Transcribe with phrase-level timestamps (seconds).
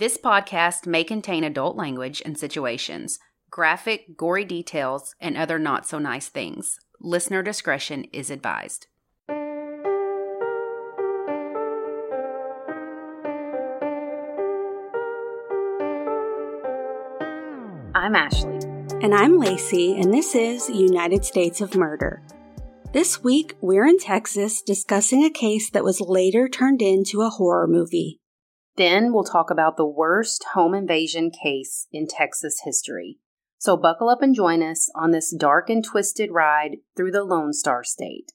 [0.00, 3.18] This podcast may contain adult language and situations,
[3.50, 6.78] graphic, gory details, and other not so nice things.
[7.02, 8.86] Listener discretion is advised.
[17.94, 18.58] I'm Ashley.
[19.02, 22.22] And I'm Lacey, and this is United States of Murder.
[22.94, 27.66] This week, we're in Texas discussing a case that was later turned into a horror
[27.66, 28.19] movie.
[28.80, 33.18] Then we'll talk about the worst home invasion case in Texas history.
[33.58, 37.52] So buckle up and join us on this dark and twisted ride through the Lone
[37.52, 38.32] Star State.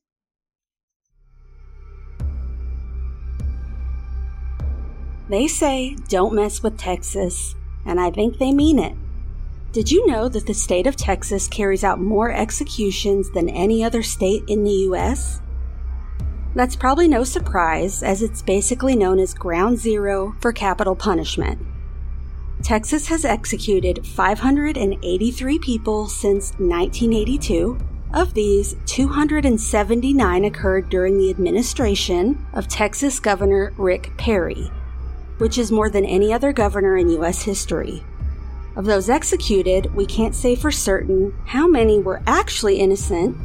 [5.32, 8.96] They say, don't mess with Texas, and I think they mean it.
[9.72, 14.04] Did you know that the state of Texas carries out more executions than any other
[14.04, 15.42] state in the U.S.?
[16.56, 21.60] That's probably no surprise, as it's basically known as ground zero for capital punishment.
[22.64, 27.78] Texas has executed 583 people since 1982.
[28.14, 34.72] Of these, 279 occurred during the administration of Texas Governor Rick Perry,
[35.38, 37.42] which is more than any other governor in U.S.
[37.42, 38.02] history.
[38.78, 43.38] Of those executed, we can't say for certain how many were actually innocent.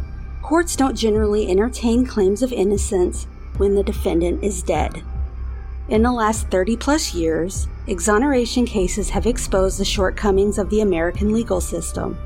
[0.43, 5.03] Courts don't generally entertain claims of innocence when the defendant is dead.
[5.89, 11.33] In the last 30 plus years, exoneration cases have exposed the shortcomings of the American
[11.33, 12.17] legal system.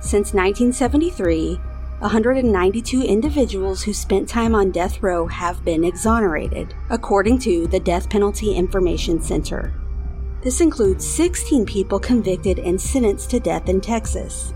[0.00, 1.60] Since 1973,
[2.00, 8.08] 192 individuals who spent time on death row have been exonerated, according to the Death
[8.08, 9.74] Penalty Information Center.
[10.42, 14.54] This includes 16 people convicted and sentenced to death in Texas.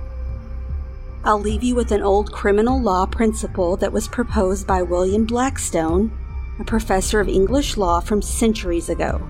[1.26, 6.12] I'll leave you with an old criminal law principle that was proposed by William Blackstone,
[6.60, 9.26] a professor of English law from centuries ago.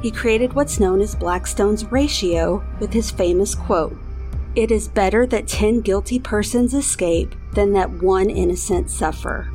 [0.00, 3.94] He created what's known as Blackstone's ratio with his famous quote
[4.54, 9.52] It is better that 10 guilty persons escape than that one innocent suffer.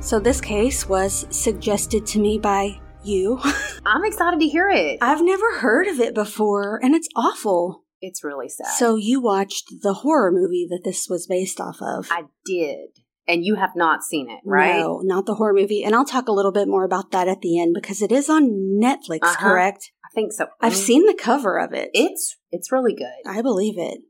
[0.00, 3.38] So, this case was suggested to me by you.
[3.86, 4.98] I'm excited to hear it.
[5.00, 7.81] I've never heard of it before, and it's awful.
[8.04, 8.66] It's really sad.
[8.76, 12.08] So, you watched the horror movie that this was based off of?
[12.10, 12.88] I did.
[13.28, 14.80] And you have not seen it, right?
[14.80, 15.84] No, not the horror movie.
[15.84, 18.28] And I'll talk a little bit more about that at the end because it is
[18.28, 18.50] on
[18.82, 19.48] Netflix, Uh-huh.
[19.48, 19.92] correct?
[20.04, 20.46] I think so.
[20.60, 20.84] I've Mm.
[20.84, 21.90] seen the cover of it.
[21.94, 23.22] it's it's really good.
[23.24, 24.00] I believe it.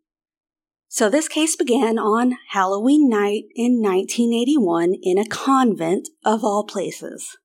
[0.88, 7.36] So, this case began on Halloween night in 1981 in a convent of all places.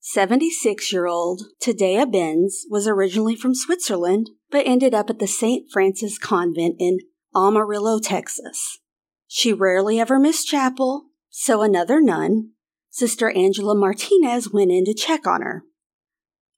[0.00, 5.68] 76 year old Tadea Benz was originally from Switzerland, but ended up at the St.
[5.72, 6.98] Francis Convent in
[7.34, 8.78] Amarillo, Texas.
[9.26, 12.50] She rarely ever missed chapel, so another nun,
[12.90, 15.64] Sister Angela Martinez, went in to check on her.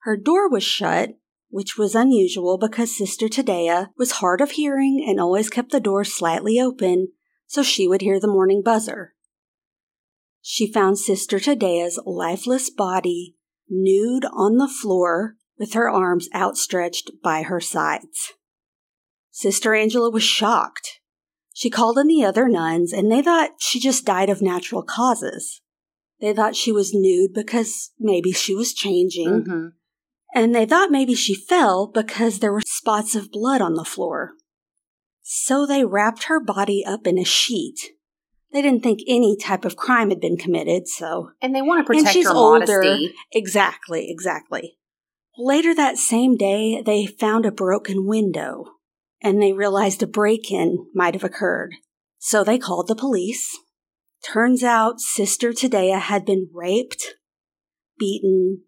[0.01, 1.11] Her door was shut,
[1.49, 6.03] which was unusual because Sister Tadea was hard of hearing and always kept the door
[6.03, 7.13] slightly open
[7.47, 9.15] so she would hear the morning buzzer.
[10.43, 13.37] She found Sister Tadea's lifeless body
[13.69, 18.33] nude on the floor with her arms outstretched by her sides.
[19.31, 21.01] Sister Angela was shocked.
[21.53, 25.61] She called in the other nuns and they thought she just died of natural causes.
[26.21, 29.73] They thought she was nude because maybe she was changing, Mhm.
[30.35, 34.33] and they thought maybe she fell because there were spots of blood on the floor.
[35.23, 37.79] So they wrapped her body up in a sheet.
[38.53, 41.31] They didn't think any type of crime had been committed, so.
[41.43, 42.81] And they want to And protect she's her older.
[42.83, 43.15] modesty.
[43.33, 44.79] Exactly, exactly.
[45.37, 48.67] Later that same day, they found a broken window
[49.23, 51.75] and they realized a break in might have occurred.
[52.19, 53.59] So they called the police.
[54.25, 57.15] Turns out Sister Tadea had been raped,
[57.99, 58.63] beaten,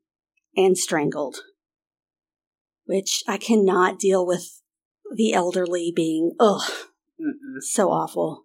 [0.56, 1.38] and strangled.
[2.84, 4.62] Which I cannot deal with
[5.15, 6.71] the elderly being, ugh,
[7.21, 7.60] Mm-mm.
[7.60, 8.44] so awful.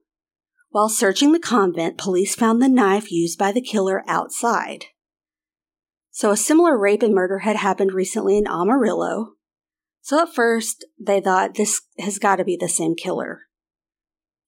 [0.70, 4.86] While searching the convent, police found the knife used by the killer outside.
[6.12, 9.34] So a similar rape and murder had happened recently in Amarillo.
[10.02, 13.44] So at first, they thought this has got to be the same killer.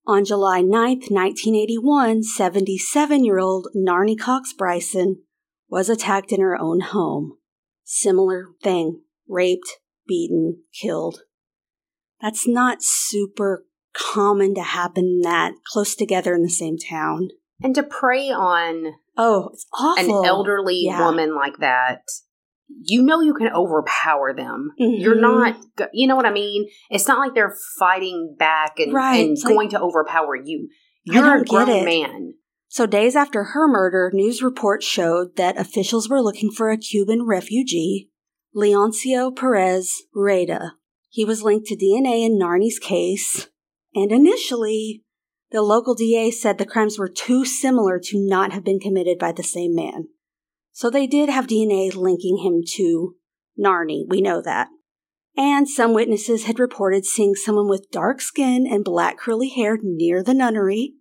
[0.06, 5.24] On July 9th, 1981, 77 year old Narnie Cox Bryson
[5.70, 7.38] was attacked in her own home.
[7.86, 11.22] Similar thing raped, beaten, killed.
[12.22, 17.30] That's not super common to happen that close together in the same town.
[17.62, 20.22] And to prey on Oh, it's awful.
[20.22, 21.06] an elderly Yeah.
[21.06, 22.02] woman like that,
[22.68, 24.72] you know you can overpower them.
[24.78, 25.22] You're Mhm.
[25.22, 25.58] not,
[25.94, 26.68] you know what I mean?
[26.90, 30.70] It's not like they're fighting back and, Right, and it's like- going to overpower you.
[31.04, 32.34] You're a grown man.
[32.70, 37.24] So, days after her murder, news reports showed that officials were looking for a Cuban
[37.24, 38.10] refugee,
[38.56, 40.74] Leoncio Perez Rueda.
[41.10, 43.48] He was linked to DNA in Narni's case,
[43.94, 45.04] and initially,
[45.54, 49.32] the local DA said the crimes were too similar to not have been committed by
[49.32, 50.08] the same man.
[50.72, 53.16] So they did have DNA linking him to
[53.58, 54.70] Narni, we know that.
[55.38, 60.24] And some witnesses had reported seeing someone with dark skin and black curly hair near
[60.24, 60.96] the nunnery.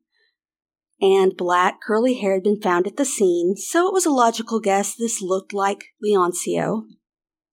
[1.00, 4.60] And black curly hair had been found at the scene, so it was a logical
[4.60, 6.82] guess this looked like Leoncio.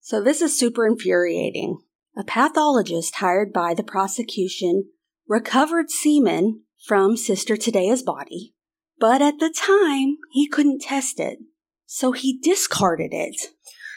[0.02, 1.80] So this is super infuriating.
[2.18, 4.90] A pathologist hired by the prosecution
[5.28, 8.54] recovered semen from Sister Tadea's body,
[9.00, 11.40] but at the time he couldn't test it,
[11.86, 13.36] so he discarded it.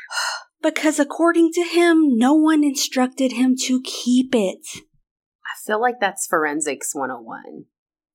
[0.62, 4.64] because according to him, no one instructed him to keep it.
[4.74, 7.64] I feel like that's forensics 101.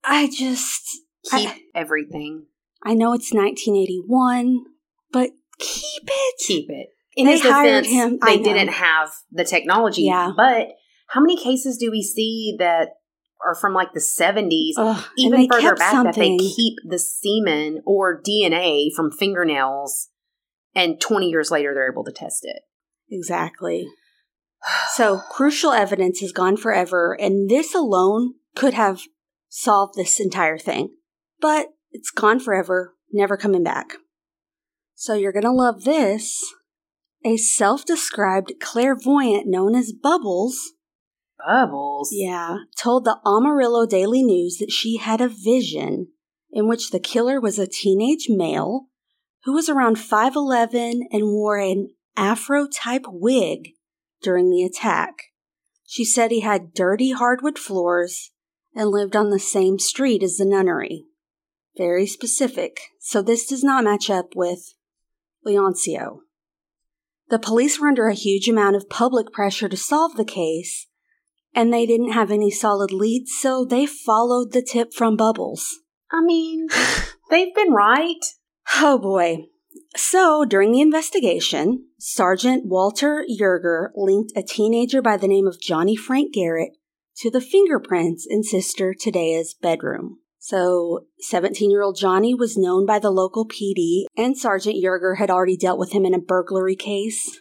[0.04, 0.82] I just.
[1.30, 2.46] Keep I, everything.
[2.84, 4.64] I know it's 1981,
[5.12, 6.34] but keep it.
[6.46, 6.88] Keep it.
[7.16, 10.02] In They his hired defense, him- they didn't have the technology.
[10.02, 10.30] Yeah.
[10.36, 10.68] But
[11.08, 12.90] how many cases do we see that
[13.44, 18.20] are from like the 70s, Ugh, even further back, that they keep the semen or
[18.20, 20.08] DNA from fingernails
[20.74, 22.62] and 20 years later they're able to test it?
[23.10, 23.88] Exactly.
[24.94, 29.02] So, crucial evidence is gone forever, and this alone could have
[29.48, 30.96] solved this entire thing.
[31.40, 33.92] But it's gone forever, never coming back.
[34.94, 36.42] So, you're going to love this.
[37.24, 40.72] A self described clairvoyant known as Bubbles,
[41.44, 42.10] Bubbles.
[42.12, 46.08] yeah, told the Amarillo Daily News that she had a vision
[46.50, 48.86] in which the killer was a teenage male
[49.44, 53.70] who was around 5'11 and wore an afro type wig
[54.20, 55.14] during the attack.
[55.86, 58.32] She said he had dirty hardwood floors
[58.74, 61.06] and lived on the same street as the nunnery.
[61.76, 64.74] Very specific, so this does not match up with
[65.46, 66.20] Leoncio.
[67.30, 70.87] The police were under a huge amount of public pressure to solve the case,
[71.58, 75.80] and they didn't have any solid leads, so they followed the tip from Bubbles.
[76.12, 76.68] I mean,
[77.30, 78.20] they've been right.
[78.76, 79.46] Oh boy.
[79.96, 85.96] So, during the investigation, Sergeant Walter Yerger linked a teenager by the name of Johnny
[85.96, 86.76] Frank Garrett
[87.16, 90.18] to the fingerprints in Sister Tadea's bedroom.
[90.38, 95.28] So, 17 year old Johnny was known by the local PD, and Sergeant Yerger had
[95.28, 97.40] already dealt with him in a burglary case.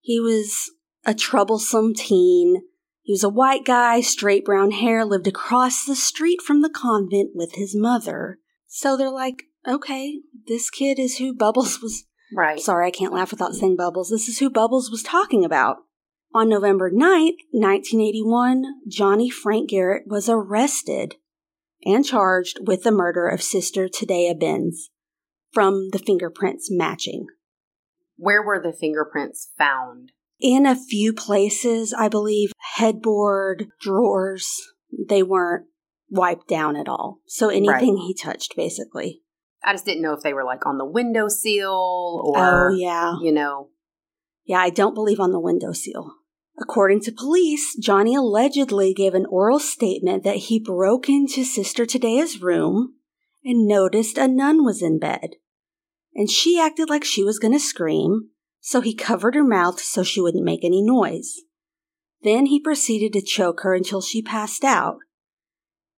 [0.00, 0.72] He was
[1.06, 2.62] a troublesome teen.
[3.02, 7.30] He was a white guy, straight brown hair, lived across the street from the convent
[7.34, 8.38] with his mother.
[8.66, 12.04] So they're like, okay, this kid is who Bubbles was.
[12.34, 12.60] Right.
[12.60, 14.08] Sorry, I can't laugh without saying Bubbles.
[14.08, 15.78] This is who Bubbles was talking about.
[16.34, 21.16] On November 9th, 1981, Johnny Frank Garrett was arrested
[21.84, 24.88] and charged with the murder of Sister Tadea Benz
[25.50, 27.26] from the fingerprints matching.
[28.16, 30.12] Where were the fingerprints found?
[30.42, 34.60] In a few places, I believe, headboard, drawers,
[35.08, 35.66] they weren't
[36.10, 37.20] wiped down at all.
[37.26, 39.20] So anything he touched, basically.
[39.64, 43.14] I just didn't know if they were like on the windowsill oh, or, yeah.
[43.22, 43.68] you know,
[44.44, 46.14] Yeah, I don't believe on the windowsill.
[46.60, 52.42] According to police, Johnny allegedly gave an oral statement that he broke into Sister Tadea's
[52.42, 52.94] room
[53.44, 55.36] and noticed a nun was in bed.
[56.14, 58.30] And she acted like she was going to scream,
[58.64, 61.40] so he covered her mouth so she wouldn't make any noise.
[62.22, 64.98] Then he proceeded to choke her until she passed out.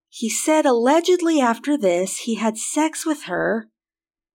[0.08, 3.68] He said allegedly after this he had sex with her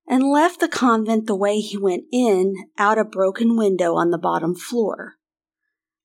[0.07, 4.17] and left the convent the way he went in, out a broken window on the
[4.17, 5.15] bottom floor.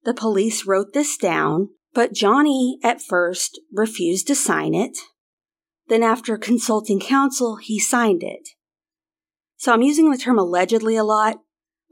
[0.04, 4.98] The police wrote this down, but Johnny at first refused to sign it.
[5.88, 8.50] Then, after consulting counsel, he signed it.
[9.56, 11.36] So I'm using the term allegedly a lot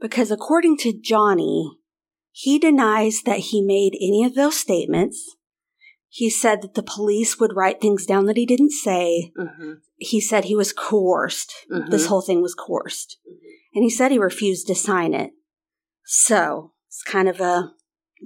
[0.03, 1.71] because, according to Johnny,
[2.31, 5.37] he denies that he made any of those statements.
[6.09, 9.31] He said that the police would write things down that he didn't say.
[9.39, 11.53] mhm, He said he was coerced.
[11.71, 11.89] mhm.
[11.89, 13.17] This whole thing was coerced.
[13.73, 15.31] And he said he refused to sign it.
[16.05, 17.71] So it's kind of a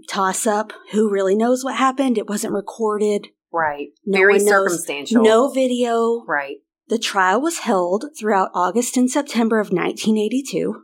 [0.09, 0.73] toss up.
[0.91, 2.17] Who really knows what happened?
[2.17, 3.27] It wasn't recorded.
[3.53, 3.89] right.
[4.05, 5.23] No Very circumstantial.
[5.23, 6.23] No video.
[6.27, 6.57] Right.
[6.89, 10.83] The trial was held throughout August and September of 1982.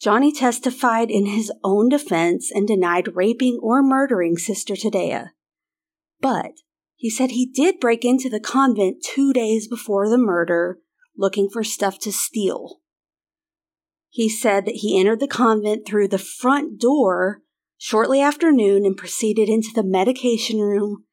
[0.00, 5.30] Johnny testified in his own defense and denied raping or murdering Sister Tadea.
[6.20, 6.52] But
[6.94, 10.78] he said he did break into the convent two days before the murder
[11.16, 12.80] looking for stuff to steal.
[14.08, 17.42] He said that he entered the convent through the front door
[17.76, 21.04] shortly after noon and proceeded into the medication room,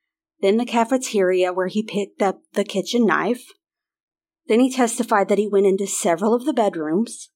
[0.42, 3.46] then the cafeteria where he picked up the kitchen knife.
[4.48, 7.30] Then he testified that he went into several of the bedrooms.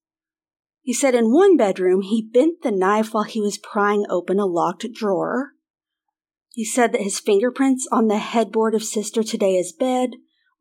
[0.81, 4.45] He said in one bedroom he bent the knife while he was prying open a
[4.45, 5.51] locked drawer.
[6.51, 10.11] He said that his fingerprints on the headboard of Sister Tadea's bed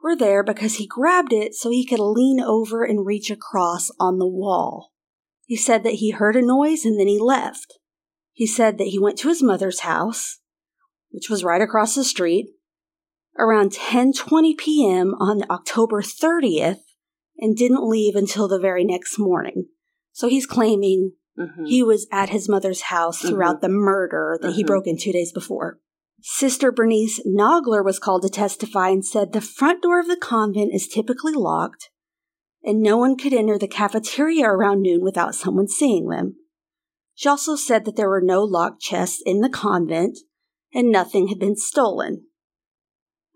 [0.02, 4.18] were there because he grabbed it so he could lean over and reach across on
[4.18, 4.92] the wall.
[5.44, 7.78] He said that he heard a noise and then he left.
[8.32, 10.40] He said that he went to his mother's house,
[11.10, 12.50] which was right across the street,
[13.38, 15.14] around 10:20 p.m.
[15.14, 16.82] on October 30th
[17.38, 19.68] and didn't leave until the very next morning.
[20.18, 21.66] So he's claiming mm-hmm.
[21.66, 23.66] he was at his mother's house throughout mm-hmm.
[23.66, 24.56] the murder that mm-hmm.
[24.56, 25.78] he broke in 2 days before.
[26.20, 30.74] Sister Bernice Nogler was called to testify and said the front door of the convent
[30.74, 31.90] is typically locked
[32.64, 36.34] and no one could enter the cafeteria around noon without someone seeing them.
[37.14, 40.18] She also said that there were no locked chests in the convent
[40.74, 42.24] and nothing had been stolen.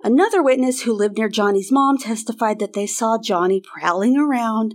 [0.02, 4.74] Another witness who lived near Johnny's mom testified that they saw Johnny prowling around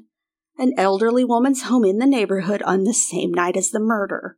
[0.57, 4.37] an elderly woman's home in the neighborhood on the same night as the murder.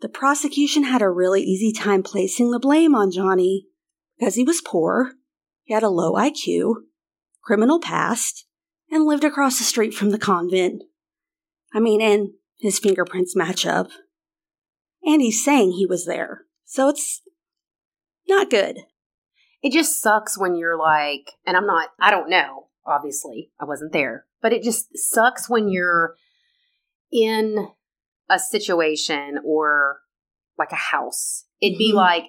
[0.00, 3.66] The prosecution had a really easy time placing the blame on Johnny
[4.18, 5.12] because he was poor,
[5.62, 6.74] he had a low IQ,
[7.42, 8.46] criminal past,
[8.90, 10.82] and lived across the street from the convent.
[11.72, 13.88] I mean, and his fingerprints match up.
[15.02, 16.42] And he's saying he was there.
[16.64, 17.22] So it's
[18.28, 18.78] not good.
[19.62, 23.92] It just sucks when you're like, and I'm not, I don't know, obviously, I wasn't
[23.92, 26.16] there, but it just sucks when you're
[27.12, 27.68] in
[28.30, 29.98] a situation or
[30.58, 31.44] like a house.
[31.60, 31.98] It'd be mm-hmm.
[31.98, 32.24] like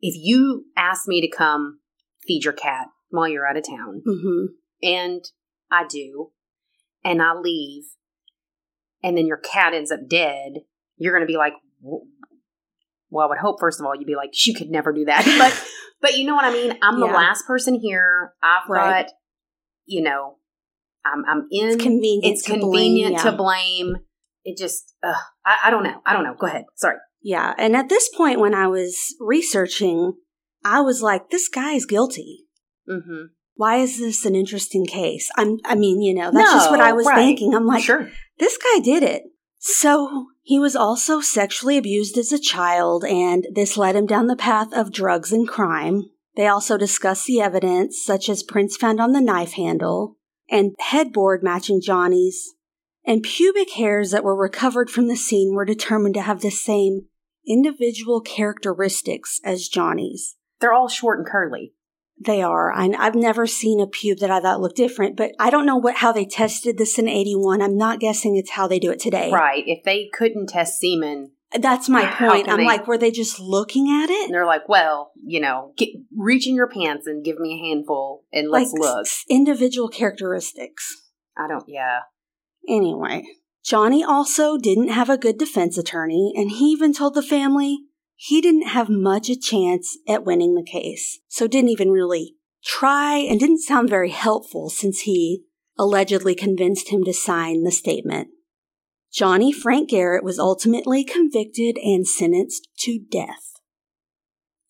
[0.00, 1.80] if you asked me to come
[2.26, 4.46] feed your cat while you're out of town, mm-hmm.
[4.82, 5.24] and
[5.70, 6.30] I do,
[7.04, 7.84] and I leave,
[9.02, 10.52] and then your cat ends up dead,
[10.96, 14.30] you're going to be like, well, I would hope first of all you'd be like,
[14.46, 15.66] you could never do that, but
[16.00, 16.78] but you know what I mean.
[16.82, 17.06] I'm yeah.
[17.06, 18.32] the last person here.
[18.42, 19.06] I've right.
[19.06, 19.12] got,
[19.86, 20.36] you know,
[21.04, 21.68] I'm I'm in.
[21.68, 22.24] It's convenient.
[22.24, 23.30] It's to convenient blame, yeah.
[23.30, 23.96] to blame
[24.46, 25.12] it just uh,
[25.44, 28.40] I, I don't know i don't know go ahead sorry yeah and at this point
[28.40, 30.14] when i was researching
[30.64, 32.44] i was like this guy is guilty
[32.88, 33.24] mm-hmm.
[33.56, 36.80] why is this an interesting case i'm i mean you know that's no, just what
[36.80, 37.16] i was right.
[37.16, 38.10] thinking i'm like sure.
[38.38, 39.24] this guy did it
[39.58, 44.36] so he was also sexually abused as a child and this led him down the
[44.36, 46.04] path of drugs and crime
[46.36, 50.16] they also discussed the evidence such as prints found on the knife handle
[50.50, 52.54] and headboard matching johnny's
[53.06, 57.06] and pubic hairs that were recovered from the scene were determined to have the same
[57.46, 60.36] individual characteristics as Johnny's.
[60.60, 61.72] They're all short and curly.
[62.18, 62.72] They are.
[62.72, 65.76] I, have never seen a pube that I thought looked different, but I don't know
[65.76, 67.60] what how they tested this in '81.
[67.60, 69.30] I'm not guessing it's how they do it today.
[69.30, 69.62] Right.
[69.66, 72.48] If they couldn't test semen, that's my point.
[72.48, 74.26] I'm they, like, were they just looking at it?
[74.26, 77.68] And they're like, well, you know, get, reach in your pants and give me a
[77.68, 79.06] handful and let's like, look.
[79.28, 81.02] Individual characteristics.
[81.36, 81.64] I don't.
[81.68, 82.00] Yeah.
[82.68, 83.24] Anyway,
[83.64, 87.78] Johnny also didn't have a good defense attorney, and he even told the family
[88.14, 92.34] he didn't have much a chance at winning the case, so didn't even really
[92.64, 95.44] try and didn't sound very helpful since he
[95.78, 98.28] allegedly convinced him to sign the statement.
[99.12, 103.54] Johnny Frank Garrett was ultimately convicted and sentenced to death.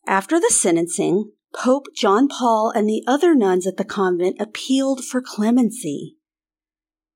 [0.06, 5.20] After the sentencing, Pope John Paul and the other nuns at the convent appealed for
[5.20, 6.16] clemency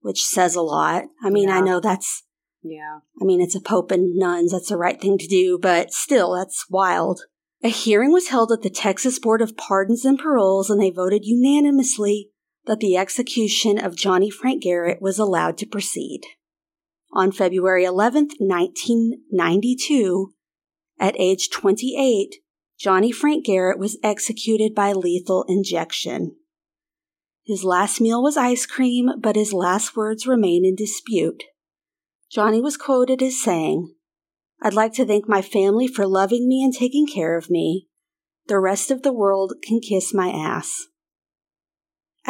[0.01, 1.05] which says a lot.
[1.23, 1.59] I mean, yeah.
[1.59, 2.25] I know that's,
[2.63, 3.01] yeah.
[3.21, 4.53] I mean, it's a pope and nuns.
[4.53, 7.23] That's the right thing to do, but still, that's wild.
[7.63, 11.25] A hearing was held at the Texas Board of Pardons and Paroles, and they voted
[11.25, 12.31] unanimously
[12.67, 16.23] that the execution of Johnny Frank Garrett was allowed to proceed.
[17.13, 20.33] On February 11th, 1992,
[20.99, 22.37] at age 28,
[22.79, 26.37] Johnny Frank Garrett was executed by lethal injection.
[27.45, 31.43] His last meal was ice cream, but his last words remain in dispute.
[32.31, 33.93] Johnny was quoted as saying,
[34.63, 37.89] I'd like to thank my family for loving me and taking care of me.
[38.47, 40.87] The rest of the world can kiss my ass.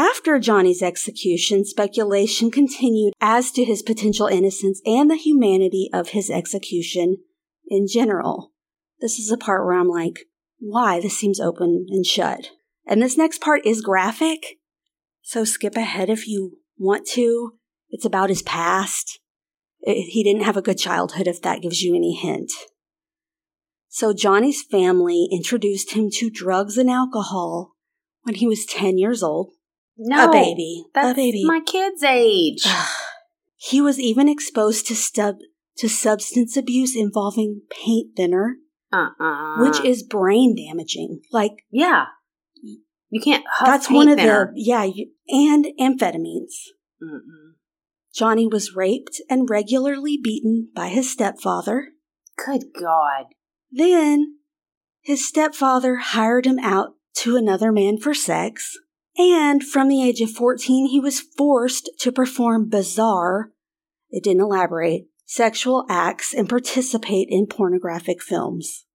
[0.01, 6.31] After Johnny's execution, speculation continued as to his potential innocence and the humanity of his
[6.31, 7.19] execution
[7.69, 8.51] in general.
[9.03, 10.21] This is the part where I'm like,
[10.59, 11.03] why?
[11.03, 12.49] This seems open and shut.
[12.87, 14.57] And this next part is graphic,
[15.21, 17.59] so skip ahead if you want to.
[17.91, 19.21] It's about his past.
[19.83, 22.51] It, he didn't have a good childhood, if that gives you any hint.
[23.89, 27.73] So Johnny's family introduced him to drugs and alcohol
[28.23, 29.51] when he was 10 years old.
[30.03, 30.29] No.
[30.29, 30.85] A baby.
[30.95, 31.45] That's a baby.
[31.45, 32.65] my kid's age.
[33.57, 35.37] he was even exposed to stub
[35.77, 38.57] to substance abuse involving paint thinner.
[38.93, 39.63] Uh-uh.
[39.63, 41.21] Which is brain damaging.
[41.31, 42.07] Like Yeah
[43.11, 44.53] You can't That's paint one of thinner.
[44.55, 46.71] the yeah, you, and amphetamines.
[47.03, 47.55] Mm-mm.
[48.15, 51.91] Johnny was raped and regularly beaten by his stepfather.
[52.37, 53.27] Good God.
[53.71, 54.39] Then
[55.01, 58.77] his stepfather hired him out to another man for sex.
[59.19, 63.51] And from the age of 14, he was forced to perform bizarre,
[64.11, 68.87] it didn't elaborate, sexual acts and participate in pornographic films.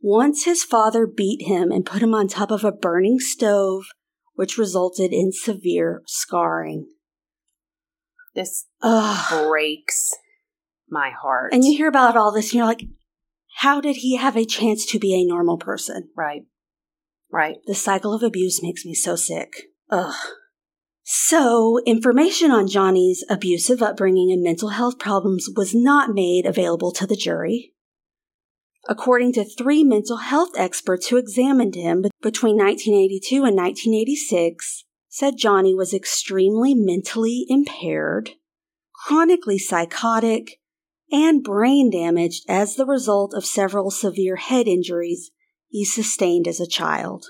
[0.00, 3.84] Once his father beat him and put him on top of a burning stove,
[4.34, 6.86] which resulted in severe scarring.
[8.34, 9.46] This Ugh.
[9.48, 10.10] breaks
[10.90, 11.54] my heart.
[11.54, 12.84] And you hear about all this and you're like,
[13.58, 16.10] how did he have a chance to be a normal person?
[16.16, 16.42] right.
[17.34, 17.56] Right.
[17.66, 19.64] The cycle of abuse makes me so sick.
[19.90, 20.14] Ugh.
[21.02, 27.08] So, information on Johnny's abusive upbringing and mental health problems was not made available to
[27.08, 27.72] the jury.
[28.88, 35.74] According to three mental health experts who examined him between 1982 and 1986, said Johnny
[35.74, 38.30] was extremely mentally impaired,
[39.08, 40.60] chronically psychotic,
[41.10, 45.32] and brain damaged as the result of several severe head injuries
[45.74, 47.26] he sustained as a child.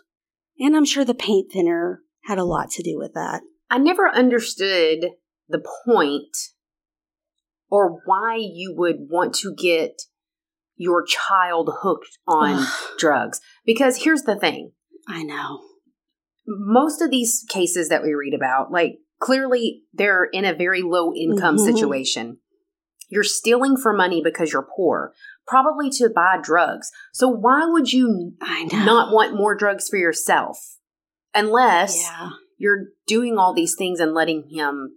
[0.58, 3.40] And I'm sure the paint thinner had a lot to do with that.
[3.70, 5.06] I never understood
[5.48, 6.36] the point
[7.70, 9.92] or why you would want to get
[10.76, 12.66] your child hooked on
[12.98, 13.40] drugs.
[13.64, 14.72] Because here's the thing
[15.08, 15.60] I know.
[16.46, 21.14] most of these cases that we read about, like clearly they're in a very low
[21.14, 21.64] income Mhm.
[21.64, 22.40] situation.
[23.08, 25.14] You're stealing for money because you're poor,
[25.46, 26.90] probably to buy drugs.
[27.12, 28.32] So why would you
[28.72, 30.58] not want more drugs for yourself?
[31.34, 32.30] Unless Yeah.
[32.58, 34.96] you're doing all these things and letting him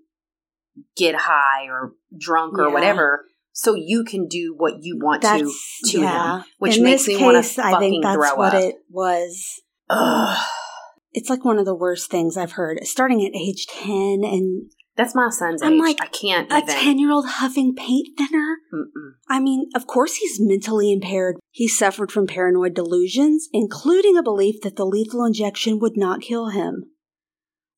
[0.96, 2.74] get high or drunk or Yeah.
[2.74, 6.38] whatever so you can do what you want to That's to yeah.
[6.38, 8.64] him, which In makes this me want case, to I think that's throw what up.
[8.64, 9.62] it was.
[9.90, 10.38] Ugh.
[11.14, 12.80] It's like one of the worst things I've heard.
[12.86, 15.80] Starting at age 10 and That's my son's I'm age.
[15.80, 16.68] like, I can't a even.
[16.68, 18.58] 10 year old huffing paint thinner.
[18.74, 19.12] Mm-mm.
[19.30, 21.38] I mean, of course he's mentally impaired.
[21.52, 26.50] He suffered from paranoid delusions, including a belief that the lethal injection would not kill
[26.50, 26.86] him.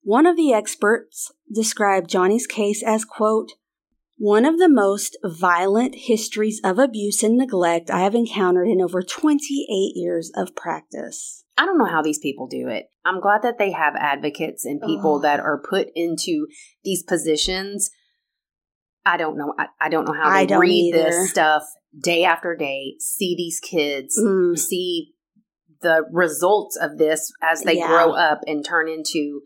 [0.01, 3.51] One of the experts described Johnny's case as, quote,
[4.17, 9.01] one of the most violent histories of abuse and neglect I have encountered in over
[9.01, 11.45] 28 years of practice.
[11.59, 12.85] I don't know how these people do it.
[13.03, 15.23] I'm glad that they have advocates and people Ugh.
[15.23, 16.47] that are put into
[16.85, 17.91] these positions.
[19.05, 19.53] I don't know.
[19.59, 21.03] I, I don't know how they read either.
[21.09, 21.63] this stuff
[22.01, 25.11] day after day, see these kids, Mm, see
[25.81, 27.87] the results of this as they Yeah.
[27.87, 29.41] grow up and turn into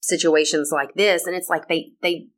[0.00, 1.26] situations like this.
[1.26, 2.28] And it's like they they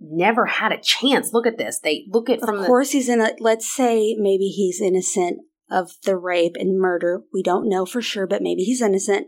[0.00, 1.34] never had a chance.
[1.34, 1.80] Look at this.
[1.80, 5.40] They look at from of the course, he's in a, let's say maybe he's innocent
[5.70, 7.22] of the rape and murder.
[7.32, 9.26] We don't know for sure, but maybe he's innocent.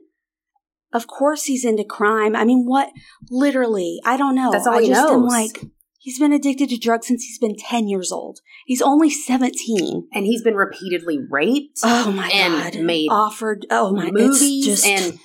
[0.92, 2.34] Of course, he's into crime.
[2.34, 2.90] I mean, what?
[3.30, 4.50] Literally, I don't know.
[4.50, 5.64] That's all I he just am like,
[5.98, 8.40] he's been addicted to drugs since he's been 10 years old.
[8.66, 10.08] He's only 17.
[10.12, 11.78] and he's been repeatedly raped.
[11.84, 12.82] Oh my And God.
[12.82, 15.18] made Offered, oh my, movies just, and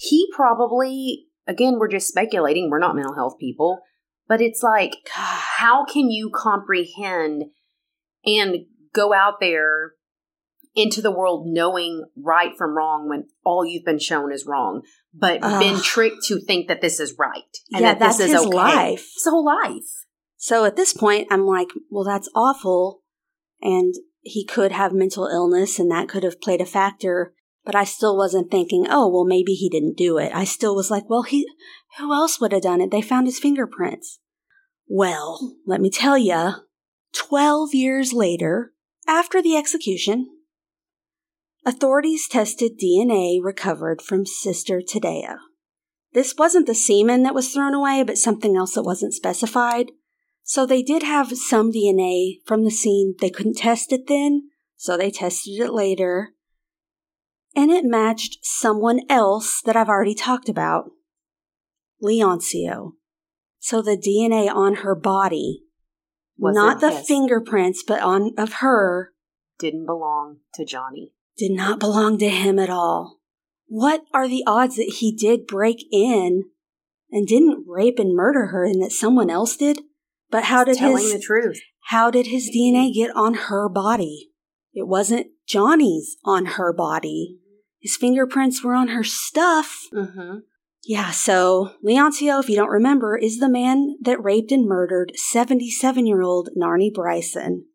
[0.00, 3.80] he probably again we're just speculating we're not mental health people
[4.26, 7.44] but it's like how can you comprehend
[8.24, 9.92] and go out there
[10.74, 15.40] into the world knowing right from wrong when all you've been shown is wrong but
[15.40, 18.56] been tricked to think that this is right and Yeah, that this is his okay
[18.56, 19.10] life.
[19.14, 20.04] his whole life
[20.36, 23.02] So at this point, I'm like, well, that's awful.
[23.60, 27.34] And he could have mental illness and that could have played a factor.
[27.64, 30.32] But I still wasn't thinking, oh, well, maybe he didn't do it.
[30.34, 31.46] I still was like, well, he,
[31.98, 32.90] who else would have done it?
[32.90, 34.18] They found his fingerprints.
[34.88, 36.52] Well, let me tell you,
[37.12, 38.72] 12 years later,
[39.06, 40.26] after the execution,
[41.64, 45.36] authorities tested DNA recovered from Sister Tadea.
[46.12, 49.92] This wasn't the semen that was thrown away, but something else that wasn't specified.
[50.42, 53.14] So they did have some DNA from the scene.
[53.20, 56.30] They couldn't test it then, so they tested it later.
[57.54, 60.90] And it matched someone else that I've already talked about
[62.02, 62.92] Leoncio.
[63.58, 65.64] So the DNA on her body,
[66.38, 67.06] Wasn't not the his.
[67.06, 69.12] fingerprints, but on of her,
[69.58, 73.18] didn't belong to johnny did not belong to him at all.
[73.66, 76.44] What are the odds that he did break in
[77.10, 79.80] and didn't rape and murder her and that someone else did?
[80.30, 84.30] But how did telling his the truth how did his DNA get on her body?
[84.72, 87.38] It wasn't Johnny's on her body.
[87.80, 89.88] His fingerprints were on her stuff.
[89.92, 90.38] mm-hmm.
[90.84, 96.06] Yeah, so Leoncio, if you don't remember, is the man that raped and murdered 77
[96.06, 97.66] year old Narnie Bryson.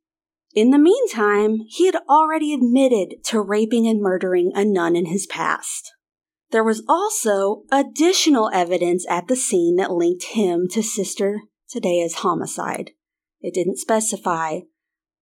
[0.56, 5.28] In the meantime, he had already admitted to raping and murdering a nun in his
[5.28, 5.91] past.
[6.52, 12.91] There was also additional evidence at the scene that linked him to Sister Tadea's homicide.
[13.41, 14.62] It didn't specify,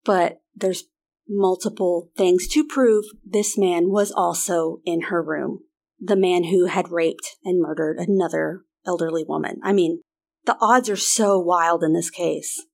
[0.04, 0.84] but there's
[1.28, 5.60] multiple things to prove this man was also in her room.
[5.98, 9.58] The man who had raped and murdered another elderly woman.
[9.64, 10.02] I mean,
[10.44, 12.64] the odds are so wild in this case.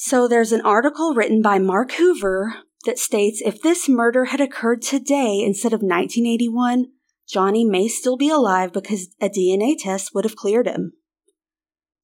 [0.00, 4.80] So there's an article written by Marc Hoover that states if this murder had occurred
[4.80, 6.86] today instead of 1981,
[7.28, 10.92] Johnny may still be alive because a DNA test would have cleared him.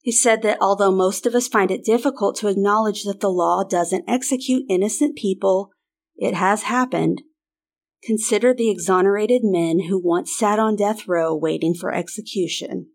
[0.00, 3.62] He said that although most of us find it difficult to acknowledge that the law
[3.62, 5.70] doesn't execute innocent people,
[6.16, 7.22] it has happened.
[8.02, 12.88] Consider the exonerated men who once sat on death row waiting for execution.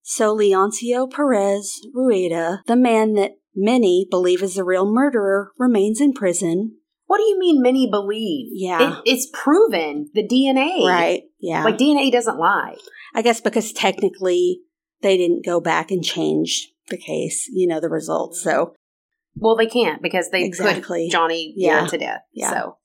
[0.00, 6.12] So Leoncio Perez Rueda, the man that many believe is the real murderer, remains in
[6.12, 6.76] prison
[7.10, 8.50] what do you mean many believe?
[8.52, 8.98] Yeah.
[8.98, 10.08] It, it's proven.
[10.14, 10.86] The DNA.
[10.86, 11.24] Right.
[11.40, 11.64] Yeah.
[11.64, 12.76] Like DNA doesn't lie.
[13.12, 14.60] I guess because technically
[15.02, 18.40] they didn't go back and change the case, you know, the results.
[18.44, 18.74] So.
[19.34, 21.08] Well, they can't because they exactly.
[21.10, 21.84] Johnny Yeah.
[21.88, 22.20] to death.
[22.32, 22.50] Yeah.
[22.50, 22.76] So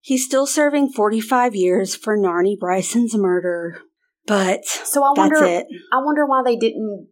[0.00, 3.80] He's still serving 45 years for Narnie Bryson's murder.
[4.28, 5.66] But so I that's wonder it.
[5.92, 7.08] I wonder why they didn't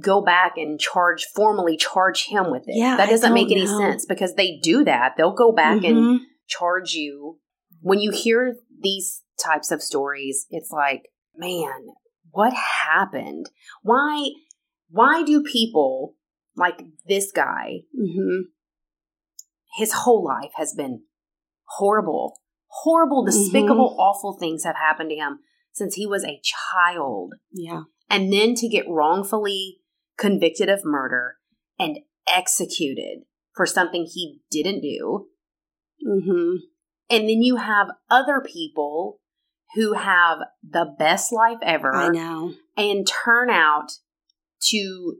[0.00, 2.76] go back and charge formally charge him with it.
[2.76, 3.78] Yeah, that doesn't make any know.
[3.78, 5.14] sense because they do that.
[5.16, 6.18] They'll go back and Mhm.
[6.46, 7.38] charge you.
[7.80, 11.86] When you hear these types of stories, it's like, man,
[12.30, 13.46] what happened?
[13.82, 14.30] Why
[14.90, 16.14] why do people
[16.56, 18.48] like this guy, mm-hmm.
[19.76, 21.02] his whole life has been
[21.76, 25.38] horrible, horrible, despicable, awful things have happened to him
[25.72, 27.34] since he was a child.
[27.52, 27.82] Yeah.
[28.10, 29.77] And then to get wrongfully
[30.18, 31.36] convicted of murder
[31.78, 33.20] and executed
[33.54, 35.26] for something he didn't do.
[36.04, 36.56] hmm
[37.08, 39.20] And then you have other people
[39.74, 42.54] who have the best life ever I know.
[42.76, 43.92] and turn out
[44.70, 45.18] to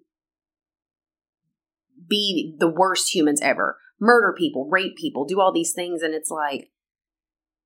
[2.08, 3.76] be the worst humans ever.
[4.00, 6.70] Murder people, rape people, do all these things, and it's like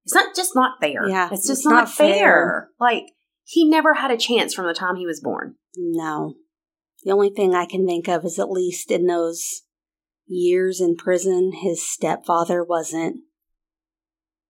[0.04, 1.06] it's not just not fair.
[1.08, 2.08] Yeah, it's just it's not, not fair.
[2.08, 2.68] fair.
[2.80, 3.04] Like
[3.44, 5.56] he never had a chance from the time he was born.
[5.76, 6.34] No.
[7.04, 9.62] The only thing I can think of is at least in those
[10.26, 13.20] years in prison, his stepfather wasn't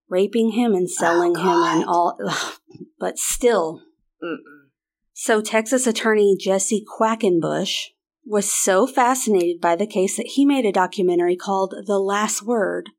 [0.09, 2.19] raping him and selling him and oh, all.
[2.27, 2.55] ugh,
[2.99, 3.83] but still.
[4.23, 4.69] Mm-mm.
[5.15, 7.77] So, Texas attorney Jesse Quackenbush
[8.25, 12.91] was so fascinated by the case that he made a documentary called The Last Word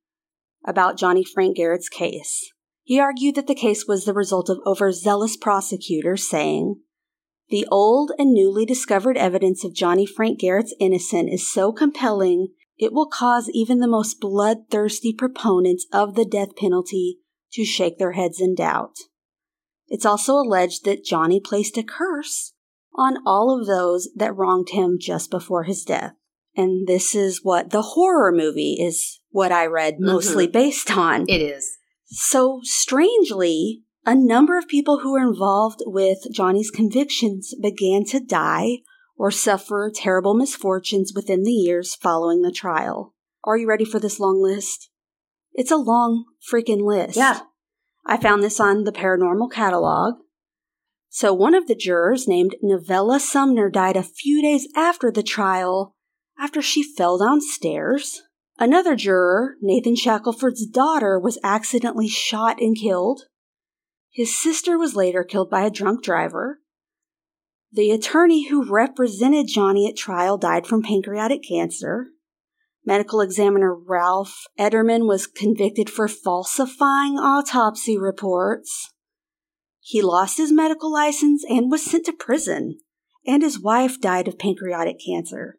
[0.65, 2.51] about Johnny Frank Garrett's case.
[2.83, 6.81] He argued that the case was the result of overzealous prosecutors saying,
[7.53, 12.47] The old and newly discovered evidence of Johnny Frank Garrett's innocence is so compelling
[12.79, 17.19] it will cause even the most bloodthirsty proponents of the death penalty
[17.51, 18.95] to shake their heads in doubt.
[19.87, 22.53] It's also alleged that Johnny placed a curse
[22.95, 26.13] on all of those that wronged him just before his death.
[26.57, 30.07] And this is what the horror movie is what I read mm-hmm.
[30.07, 31.25] mostly based on.
[31.29, 31.77] It is.
[32.05, 38.79] So strangely, a number of people who were involved with Johnny's convictions began to die
[39.17, 43.13] or suffer terrible misfortunes within the years following the trial.
[43.43, 44.89] Are you ready for this long list?
[45.53, 47.17] It's a long freaking list.
[47.17, 47.41] Yeah.
[48.05, 50.15] I found this on the paranormal catalog.
[51.09, 55.95] So one of the jurors named Novella Sumner died a few days after the trial
[56.39, 58.23] after she fell downstairs.
[58.59, 63.23] Another juror, Nathan Shackelford's daughter, was accidentally shot and killed.
[64.13, 66.59] His sister was later killed by a drunk driver.
[67.71, 72.09] The attorney who represented Johnny at trial died from pancreatic cancer.
[72.85, 78.91] Medical examiner Ralph Erdmann was convicted for falsifying autopsy reports.
[79.79, 82.77] He lost his medical license and was sent to prison,
[83.25, 85.57] and his wife died of pancreatic cancer.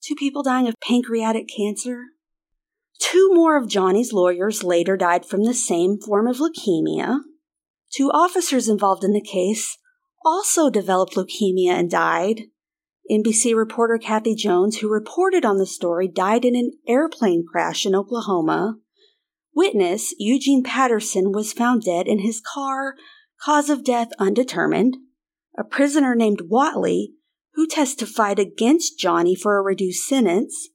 [0.00, 2.04] Two people dying of pancreatic cancer?
[3.00, 7.22] Two more of Johnny's lawyers later died from the same form of leukemia.
[7.94, 9.78] Two officers involved in the case
[10.24, 12.42] also developed leukemia and died.
[13.10, 17.94] NBC reporter Kathy Jones, who reported on the story, died in an airplane crash in
[17.94, 18.76] Oklahoma.
[19.54, 22.94] Witness Eugene Patterson was found dead in his car,
[23.42, 24.98] cause of death undetermined.
[25.58, 27.14] A prisoner named Watley,
[27.54, 30.68] who testified against Johnny for a reduced sentence,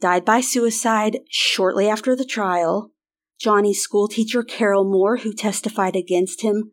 [0.00, 2.92] died by suicide shortly after the trial.
[3.38, 6.72] Johnny's schoolteacher Carol Moore, who testified against him,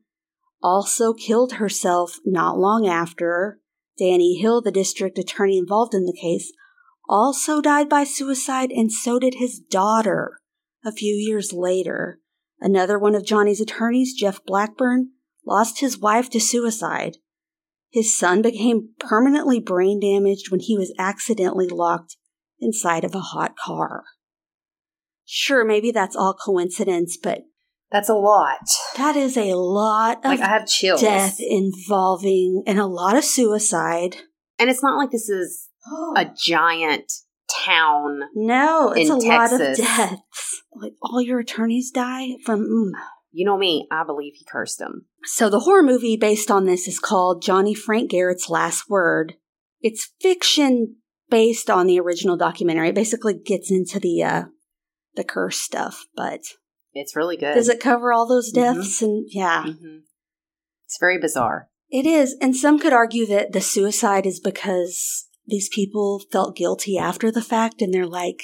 [0.62, 3.60] also killed herself not long after.
[3.98, 6.52] Danny Hill, the district attorney involved in the case,
[7.08, 10.40] also died by suicide, and so did his daughter
[10.86, 12.20] a few years later.
[12.60, 15.12] Another one of Johnny's attorneys, Jeff Blackburn,
[15.46, 17.18] lost his wife to suicide.
[17.92, 22.16] His son became permanently brain damaged when he was accidentally locked
[22.60, 24.06] inside of a hot car.
[25.36, 27.40] Sure, maybe that's all coincidence, but
[27.92, 28.60] That's a lot.
[28.98, 31.02] that is a lot of Like I have chills.
[31.02, 34.18] death involving and a lot of suicide.
[34.60, 35.70] And it's not like this is
[36.16, 37.12] a giant
[37.66, 38.22] town.
[38.36, 40.62] No, it's a lot of deaths.
[40.76, 42.60] Like all your attorneys die from.
[42.62, 42.92] mm.
[43.32, 45.08] You know me, I believe he cursed them.
[45.24, 49.34] So the horror movie based on this is called Johnny Frank Garrett's Last Word.
[49.82, 50.98] It's fiction
[51.32, 52.90] based on the original documentary.
[52.90, 54.44] It basically gets into the uh
[55.16, 56.42] the curse stuff, but
[56.94, 57.54] It's really good.
[57.56, 58.56] does it cover all those Mhm.
[58.56, 59.02] deaths?
[59.02, 60.00] And yeah, hmm
[60.86, 61.70] It's very bizarre.
[61.90, 62.36] it is.
[62.42, 67.42] And some could argue that the suicide is because these people felt guilty after the
[67.42, 68.42] fact, and they're like,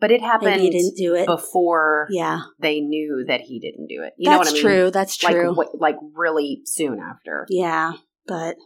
[0.00, 1.26] But it happened maybe didn't do it.
[1.26, 4.14] before Yeah, they knew that he didn't do it.
[4.18, 4.90] You know that's what I mean?
[4.90, 5.30] That's true.
[5.30, 5.48] That's true.
[5.48, 7.46] Like, what, like really soon after.
[7.48, 7.92] yeah,
[8.26, 8.56] but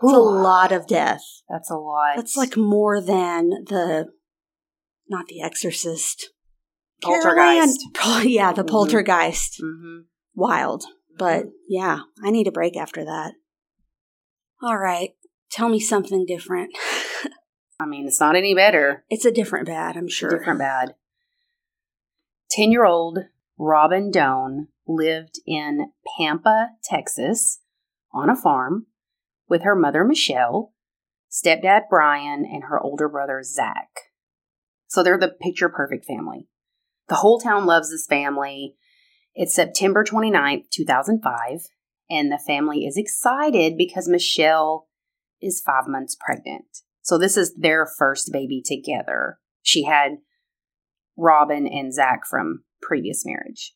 [0.00, 1.22] it's a lot of death.
[1.48, 2.14] That's a lot.
[2.16, 4.12] That's like more than the,
[5.08, 6.30] not the Exorcist.
[7.02, 7.80] Poltergeist.
[8.24, 8.68] Yeah, the Mhm.
[8.68, 9.60] poltergeist.
[9.60, 10.00] hmm
[10.34, 10.84] Wild.
[11.16, 13.34] But yeah, I need a break after that.
[14.62, 15.10] All right.
[15.50, 16.76] Tell me something different.
[17.80, 19.04] I mean, it's not any better.
[19.08, 20.30] it's a different bad, I'm sure.
[20.30, 20.94] Different bad.
[22.50, 23.18] 10 year old
[23.56, 27.60] Robin Doan lived in Pampa, Texas,
[28.12, 28.86] on a farm
[29.48, 30.72] with her mother, Michelle,
[31.30, 33.88] stepdad, Brian, and her older brother, Zach.
[34.88, 36.48] So they're the picture perfect family.
[37.08, 38.74] The whole town loves this family.
[39.34, 41.60] It's September 29th, 2005,
[42.10, 44.88] and the family is excited because Michelle
[45.40, 46.66] is five months pregnant.
[47.02, 49.38] So this is their first baby together.
[49.62, 50.18] She had
[51.16, 53.74] Robin and Zach from previous marriage.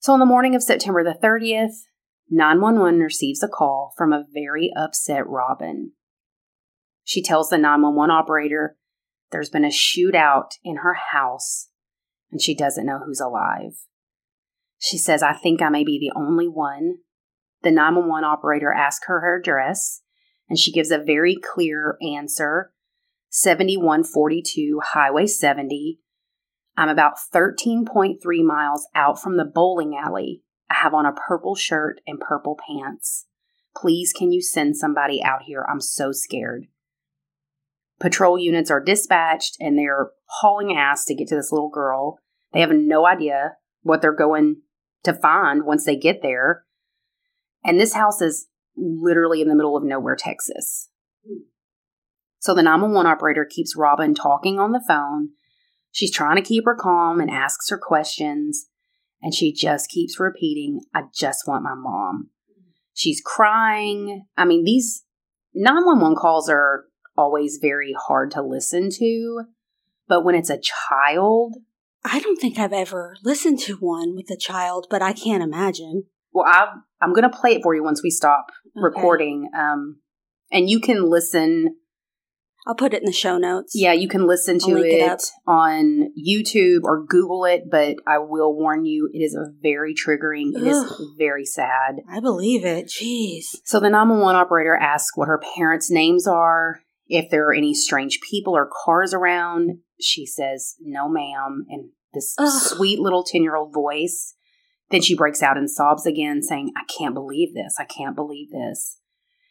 [0.00, 1.74] So on the morning of September the 30th,
[2.30, 5.92] 911 receives a call from a very upset Robin.
[7.04, 8.76] She tells the 911 operator
[9.30, 11.68] there's been a shootout in her house
[12.30, 13.72] and she doesn't know who's alive.
[14.78, 16.98] She says, I think I may be the only one.
[17.62, 20.02] The 911 operator asks her her address
[20.48, 22.72] and she gives a very clear answer
[23.30, 26.00] 7142 Highway 70.
[26.76, 30.42] I'm about 13.3 miles out from the bowling alley.
[30.70, 33.26] I have on a purple shirt and purple pants.
[33.76, 35.66] Please, can you send somebody out here?
[35.68, 36.66] I'm so scared.
[38.00, 42.18] Patrol units are dispatched and they're hauling ass to get to this little girl.
[42.52, 44.62] They have no idea what they're going
[45.04, 46.64] to find once they get there.
[47.64, 50.88] And this house is literally in the middle of nowhere, Texas.
[52.38, 55.30] So the 911 operator keeps Robin talking on the phone.
[55.90, 58.66] She's trying to keep her calm and asks her questions.
[59.20, 62.30] And she just keeps repeating, I just want my mom.
[62.94, 64.26] She's crying.
[64.36, 65.04] I mean, these
[65.54, 66.84] 911 calls are
[67.18, 69.42] always very hard to listen to.
[70.06, 71.56] But when it's a child,
[72.04, 76.04] I don't think I've ever listened to one with a child, but I can't imagine.
[76.32, 76.68] well, I,
[77.00, 78.82] I'm going to play it for you once we stop Okay.
[78.84, 79.50] recording.
[79.56, 80.00] Um,
[80.52, 81.74] and you can listen
[82.66, 83.72] I'll put it in the show notes.
[83.74, 88.54] Yeah, you can listen to it, it on YouTube or Google it, but I will
[88.54, 90.50] warn you, it is a very triggering.
[90.54, 90.98] It is Ugh.
[91.16, 92.00] very sad.
[92.06, 92.88] I believe it.
[92.88, 93.56] Jeez.
[93.64, 98.20] So the 911 operator asks what her parents' names are, if there are any strange
[98.20, 99.78] people or cars around.
[100.00, 102.62] She says, no, ma'am, in this Ugh.
[102.62, 104.34] sweet little 10 year old voice.
[104.90, 107.76] Then she breaks out in sobs again, saying, I can't believe this.
[107.78, 108.98] I can't believe this.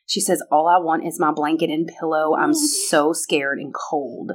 [0.07, 2.35] She says, All I want is my blanket and pillow.
[2.35, 4.31] I'm so scared and cold.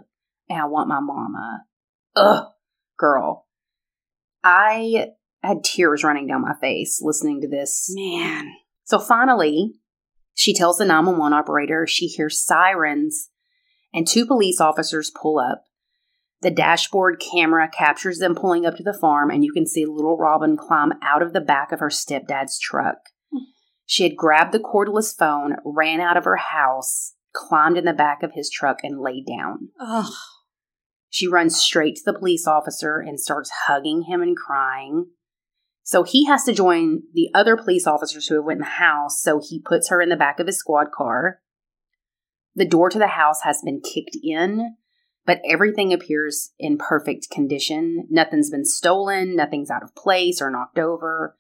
[0.49, 1.65] And I want my mama.
[2.15, 2.47] Ugh,
[2.99, 3.47] girl.
[4.45, 5.07] I
[5.43, 7.91] had tears running down my face listening to this.
[7.95, 8.53] Man.
[8.85, 9.73] So finally,
[10.35, 13.29] she tells the 911 operator she hears sirens
[13.92, 15.64] and two police officers pull up.
[16.40, 20.16] The dashboard camera captures them pulling up to the farm, and you can see little
[20.16, 22.97] Robin climb out of the back of her stepdad's truck.
[23.31, 23.45] Hmm.
[23.87, 28.25] She had grabbed the cordless phone, ran out of her house, climbed in the back
[28.25, 29.68] of his truck, and laid down.
[29.81, 30.12] Ugh.
[31.11, 35.11] She runs straight to the police officer and starts hugging him and crying.
[35.83, 39.21] So he has to join the other police officers who have went in the house,
[39.21, 41.40] so he puts her in the back of his squad car.
[42.55, 44.77] The door to the house has been kicked in,
[45.27, 48.07] but everything appears in perfect condition.
[48.11, 51.37] Nothing's been stolen, nothing's out of place or knocked over.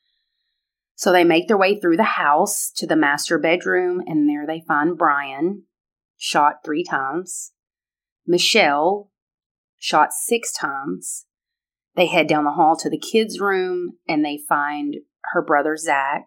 [0.94, 4.62] So they make their way through the house to the master bedroom, and there they
[4.66, 5.64] find Brian,
[6.16, 7.52] shot three times.
[8.26, 9.10] Michelle,
[9.78, 11.26] shot six times.
[11.94, 14.96] They head down the hall to the kids' room and they find
[15.32, 16.26] her brother Zach,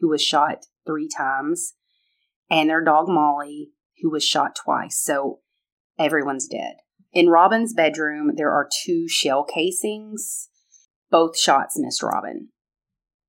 [0.00, 1.74] who was shot three times,
[2.50, 3.70] and their dog Molly,
[4.00, 5.00] who was shot twice.
[5.02, 5.40] So
[5.98, 6.76] everyone's dead.
[7.12, 10.48] In Robin's bedroom, there are two shell casings.
[11.10, 12.48] Both shots missed Robin.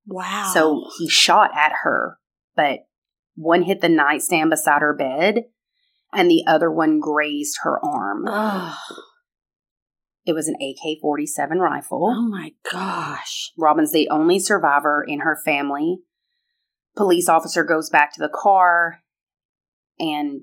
[0.06, 0.50] Wow.
[0.52, 2.18] So he shot at her,
[2.54, 2.80] but
[3.34, 5.44] one hit the nightstand beside her bed,
[6.12, 8.26] and the other one grazed her arm.
[8.28, 8.76] Ugh.
[10.26, 12.12] It was an AK 47 rifle.
[12.14, 13.52] Oh my gosh.
[13.56, 15.98] Robin's the only survivor in her family.
[16.96, 19.00] Police officer goes back to the car
[19.98, 20.42] and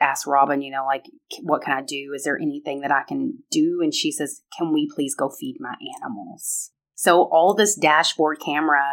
[0.00, 1.04] asks Robin, you know, like,
[1.42, 2.12] what can I do?
[2.14, 3.78] Is there anything that I can do?
[3.82, 6.72] And she says, can we please go feed my animals?
[6.94, 8.84] So, all this dashboard camera,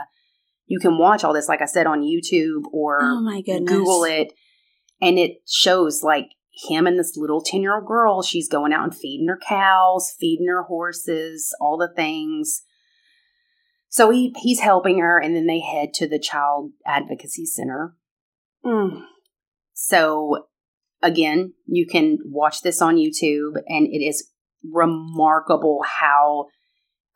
[0.66, 3.42] you can watch all this, like I said, on YouTube or Oh.
[3.66, 4.34] Google it.
[5.02, 8.22] And it shows like him and this little 10 year old girl.
[8.22, 12.62] She's going out and feeding her cows, feeding her horses, all the things.
[13.90, 17.94] So he, he's helping her, and then they head to the Child Advocacy Center.
[18.66, 19.02] Mm.
[19.74, 20.48] So,
[21.02, 24.30] again, you can watch this on YouTube, and it is
[24.64, 26.46] remarkable how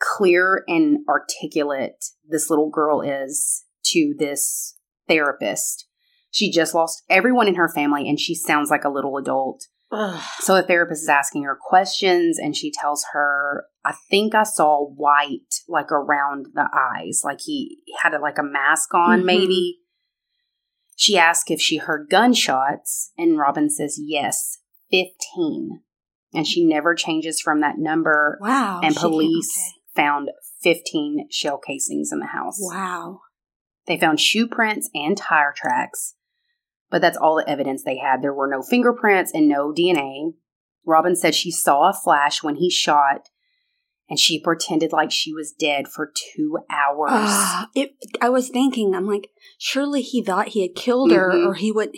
[0.02, 5.88] clear and articulate this little girl is to this therapist.
[6.36, 9.68] She just lost everyone in her family, and she sounds like a little adult.
[9.90, 10.22] Ugh.
[10.40, 14.86] So the therapist is asking her questions, and she tells her, "I think I saw
[14.86, 19.26] white like around the eyes, like he had a, like a mask on, Mhm.
[19.26, 19.78] maybe."
[20.98, 24.58] She asks if she heard gunshots, and Robin says yes,
[24.92, 25.84] fifteen,
[26.34, 28.38] and she never changes from that number.
[28.42, 28.82] Wow.
[28.84, 29.58] and police
[29.96, 32.58] found fifteen shell casings in the house.
[32.60, 33.22] Wow.
[33.88, 36.16] They found shoe prints and tire tracks,
[36.90, 38.22] but that's all the evidence they had.
[38.22, 40.34] There were no fingerprints and no DNA.
[40.86, 43.30] Robin said she saw a flash when he shot,
[44.08, 47.10] and she pretended like she was dead for two hours.
[47.12, 51.48] Ah, it, I was thinking, I'm like, surely he thought he had killed her, Mhm.
[51.48, 51.90] or he would.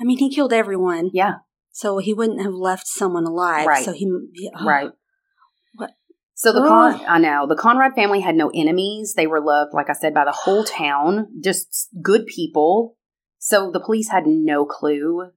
[0.00, 1.34] I mean, he killed everyone, yeah,
[1.70, 3.66] so he wouldn't have left someone alive.
[3.66, 3.84] Right.
[3.84, 4.90] So he, yeah, oh, right.
[5.74, 5.90] What?
[6.34, 6.60] So the.
[6.60, 9.12] Con- I know the Conrad family had no enemies.
[9.14, 11.28] They were loved, like I said, by the whole town.
[11.44, 12.96] Just good people.
[13.44, 15.30] So the police had no clue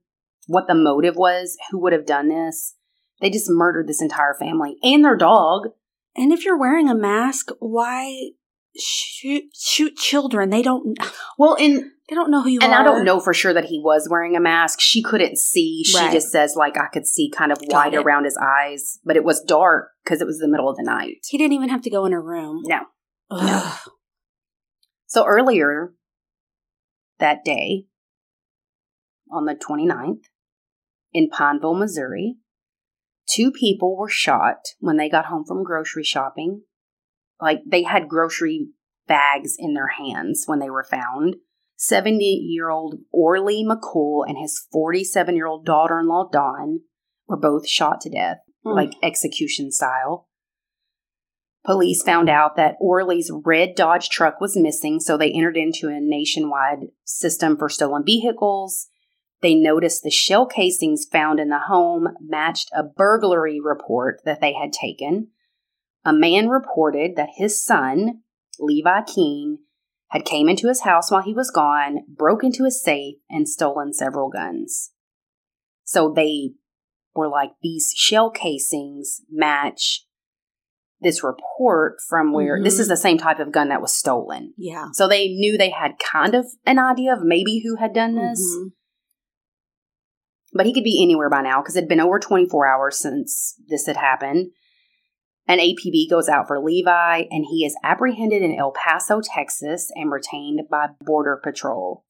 [0.46, 2.76] what the motive was, who would have done this.
[3.20, 5.70] They just murdered this entire family and their dog.
[6.14, 8.30] And if you're wearing a mask, why
[8.78, 10.50] shoot shoot children?
[10.50, 10.96] They don't.
[11.36, 12.78] Well, and They don't know who you and are.
[12.78, 14.78] And I don't know for sure that he was wearing a mask.
[14.80, 15.82] She couldn't see.
[15.82, 16.12] She Right.
[16.12, 19.42] just says like I could see kind of white around his eyes, but it was
[19.42, 21.16] dark because it was the middle of the night.
[21.28, 22.62] He didn't even have to go in a room.
[22.66, 22.82] No.
[23.32, 23.78] Ugh.
[25.08, 25.92] So earlier
[27.18, 27.86] that day,
[29.30, 30.22] on the 29th,
[31.12, 32.36] in Pineville, Missouri,
[33.28, 36.62] two people were shot when they got home from grocery shopping.
[37.40, 38.68] Like they had grocery
[39.06, 41.36] bags in their hands when they were found.
[41.76, 46.80] 70 year old Orly McCool and his 47 year old daughter in law, Dawn,
[47.28, 48.74] were both shot to death Mm.
[48.74, 50.28] like execution style.
[51.64, 56.00] Police found out that Orley's red Dodge truck was missing, so they entered into a
[56.00, 58.88] nationwide system for stolen vehicles.
[59.42, 64.54] They noticed the shell casings found in the home matched a burglary report that they
[64.54, 65.28] had taken.
[66.04, 68.22] A man reported that his son,
[68.58, 69.58] Levi King,
[70.08, 73.92] had came into his house while he was gone, broke into his safe, and stolen
[73.92, 74.92] several guns.
[75.84, 76.52] So they
[77.14, 80.06] were like these shell casings match
[81.00, 82.80] this report from where this Mhm.
[82.80, 84.54] is the same type of gun that was stolen.
[84.56, 84.88] Yeah.
[84.92, 88.40] So they knew they had kind of an idea of maybe who had done this,
[88.56, 88.72] Mhm.
[90.56, 93.54] But he could be anywhere by now because it had been over 24 hours since
[93.68, 94.50] this had happened.
[95.48, 100.10] An APB goes out for Levi, and he is apprehended in El Paso, Texas, and
[100.10, 102.04] retained by Border Patrol.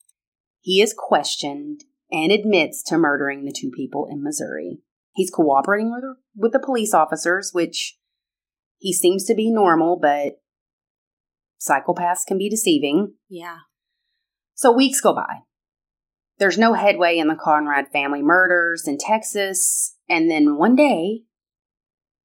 [0.60, 4.78] He is questioned and admits to murdering the two people in Missouri.
[5.12, 6.04] He's cooperating with,
[6.34, 7.98] with the police officers, which
[8.78, 10.40] he seems to be normal, but
[11.60, 13.14] psychopaths can be deceiving.
[13.28, 13.58] Yeah.
[14.54, 15.40] So weeks go by.
[16.38, 19.96] There's no headway in the Conrad family murders in Texas.
[20.08, 21.22] And then one day,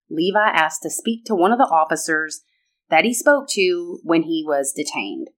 [0.10, 2.42] Levi asked to speak to one of the officers
[2.90, 5.30] that he spoke to when he was detained.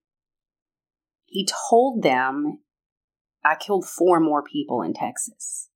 [1.26, 2.60] He told them,
[3.46, 5.70] I killed four more people in Texas.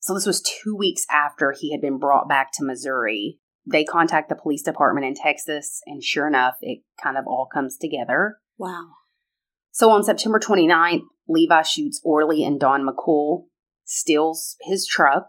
[0.00, 3.40] So this was two weeks after he had been brought back to Missouri.
[3.66, 7.76] They contact the police department in Texas, and sure enough, it kind of all comes
[7.76, 8.38] together.
[8.56, 8.86] Wow.
[9.70, 13.44] So on September 29th, Levi shoots Orly and Dawn McCool,
[13.84, 15.28] steals his truck,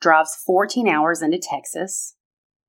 [0.00, 2.16] drives 14 hours into Texas,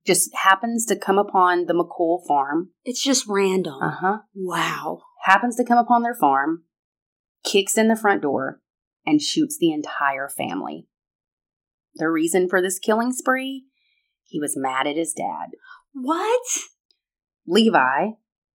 [0.06, 2.70] just happens to come upon the McCool farm.
[2.84, 3.82] It's just random.
[3.82, 4.18] Uh huh.
[4.34, 5.00] Wow.
[5.24, 6.64] Happens to come upon their farm,
[7.44, 8.60] kicks in the front door,
[9.04, 10.86] and shoots the entire family.
[11.96, 13.64] The reason for this killing spree?
[14.24, 15.50] He was mad at his dad.
[15.92, 16.42] What?
[17.46, 18.10] Levi,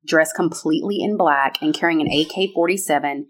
[0.06, 3.28] dressed completely in black and carrying an AK 47,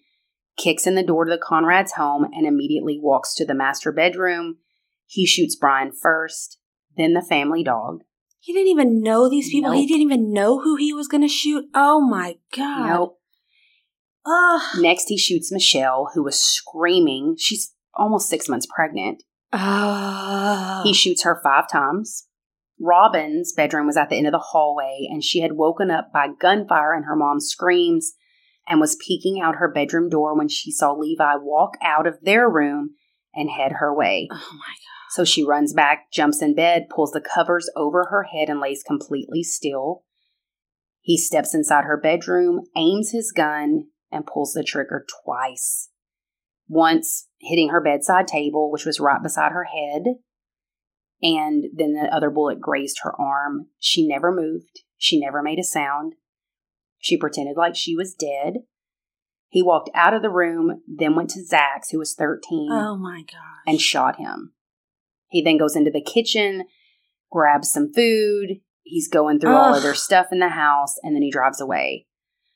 [0.61, 4.57] kicks in the door to the Conrad's home and immediately walks to the master bedroom.
[5.05, 6.59] He shoots Brian first,
[6.97, 8.01] then the family dog.
[8.39, 9.71] He didn't even know these people.
[9.71, 11.65] He didn't even know who he was going to shoot.
[11.75, 12.87] Oh my god.
[12.87, 13.19] Nope.
[14.25, 14.61] Ugh.
[14.79, 17.35] Next, he shoots Michelle, who was screaming.
[17.37, 19.23] She's almost six months pregnant.
[19.53, 20.83] Ugh.
[20.85, 22.27] He shoots her five times.
[22.79, 26.27] Robin's bedroom was at the end of the hallway, and she had woken up by
[26.39, 28.13] gunfire and her mom's screams
[28.71, 32.49] and was peeking out her bedroom door when she saw Levi walk out of their
[32.49, 32.91] room
[33.35, 34.29] and head her way.
[34.31, 34.73] oh my
[35.09, 38.81] So she runs back, jumps in bed, pulls the covers over her head, and lays
[38.81, 40.05] completely still.
[41.01, 45.89] He steps inside her bedroom, aims his gun, and pulls the trigger twice.
[46.69, 50.03] Once hitting her bedside table, which was right beside her head,
[51.21, 53.67] and then the other bullet grazed her arm.
[53.79, 54.79] She never moved.
[54.97, 56.13] She never made a sound.
[57.01, 58.59] She pretended like she was dead.
[59.49, 62.69] He walked out of the room, then went to Zach's, who was 13.
[62.71, 63.41] Oh my gosh.
[63.67, 64.53] and shot him.
[65.27, 66.63] He then goes into the kitchen,
[67.29, 68.59] grabs some food.
[68.83, 72.07] He's going through all of their stuff in the house, and then he drives away.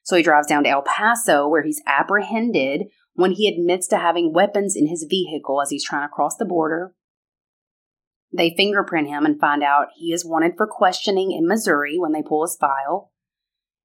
[0.04, 2.84] So he drives down to El Paso, where he's apprehended
[3.14, 6.46] when he admits to having weapons in his vehicle as he's trying to cross the
[6.46, 6.94] border.
[8.36, 12.22] They fingerprint him and find out he is wanted for questioning in Missouri when they
[12.22, 13.12] pull his file.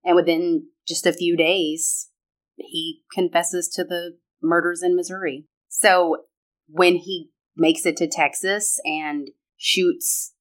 [0.05, 2.09] And within just a few days,
[2.57, 5.47] he confesses to the murders in Missouri.
[5.69, 6.25] So
[6.69, 10.33] when he makes it to Texas and shoots.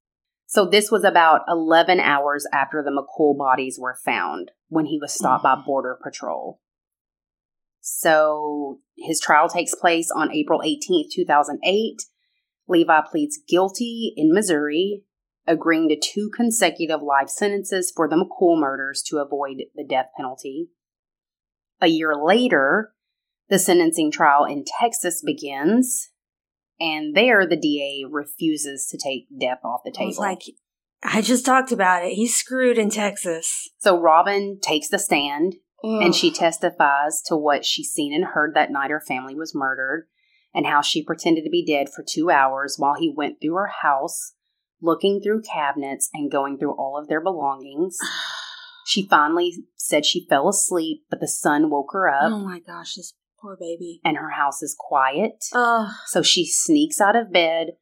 [0.48, 5.14] So this was about 11 hours after the McCool bodies were found when he was
[5.14, 5.66] stopped by mm.
[5.66, 6.60] Border Patrol.
[7.82, 12.02] So his trial takes place on April 18th, 2008.
[12.68, 15.04] Levi pleads guilty in Missouri,
[15.50, 20.70] agreeing to two consecutive life sentences for the McCool murders to avoid the death penalty.
[21.82, 22.94] A year later,
[23.50, 26.12] the sentencing trial in Texas begins,
[26.80, 30.14] and there the DA refuses to take death off the table.
[30.20, 30.44] like,
[31.04, 32.14] I just talked about it.
[32.14, 33.70] He's screwed in Texas.
[33.80, 38.70] so Robin takes the stand and she testifies to what she's seen and heard that
[38.70, 40.08] night her family was murdered
[40.54, 43.72] and how she pretended to be dead for two hours while he went through her
[43.82, 44.34] house,
[44.82, 47.98] looking through cabinets and going through all of their belongings.
[48.86, 52.96] She finally said she fell asleep, but the sun woke her up Oh my gosh,
[52.96, 54.02] this poor baby.
[54.04, 55.46] and her house is quiet.
[55.54, 55.90] Ugh.
[56.08, 57.74] So she sneaks out of bed,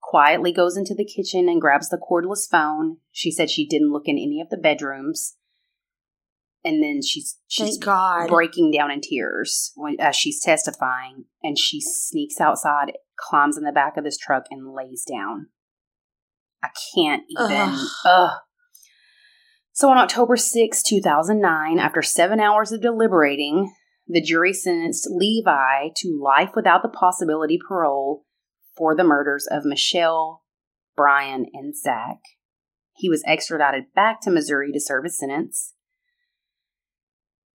[0.00, 2.98] quietly goes into the kitchen and grabs the cordless phone.
[3.10, 5.36] She said she didn't look in any of the bedrooms.
[6.64, 8.28] And then she's she's Thank God.
[8.28, 13.72] breaking down in tears when, as she's testifying, and she sneaks outside, climbs in the
[13.72, 15.48] back of this truck, and lays down.
[16.62, 17.56] I can't even.
[17.56, 17.88] Ugh.
[18.04, 18.38] Ugh.
[19.72, 23.72] So on October 6, 2009, after seven hours of deliberating,
[24.06, 28.26] the jury sentenced Levi to life without the possibility parole
[28.76, 30.42] for the murders of Michelle,
[30.94, 32.18] Brian, and Zach.
[32.94, 35.74] He was extradited back to Missouri to serve his sentence.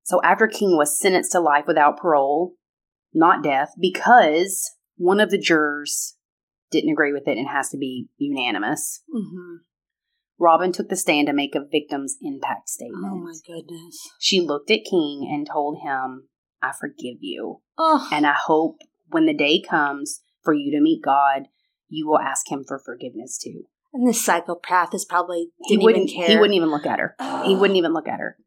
[0.04, 2.56] So after King was sentenced to life without parole,
[3.14, 6.17] not death, because one of the jurors
[6.72, 9.58] didn't agree with it and has to be unanimous, hmm
[10.40, 13.06] Robin took the stand to make a victim's impact statement.
[13.12, 13.98] Oh my goodness.
[14.20, 16.28] She looked at King and told him,
[16.62, 17.62] I forgive you.
[17.78, 18.08] Oh.
[18.12, 21.48] And I hope when the day comes for you to meet God,
[21.90, 23.64] you will ask him for forgiveness too.
[23.94, 26.30] And this psychopath is probably He didn't wouldn't even care.
[26.30, 27.16] he wouldn't even look at her.
[27.46, 28.38] He wouldn't even look at her.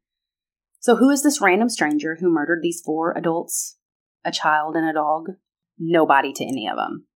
[0.79, 3.79] So who is this random stranger who murdered these four adults,
[4.25, 5.31] a child and a dog?
[5.77, 7.07] Nobody to any of them.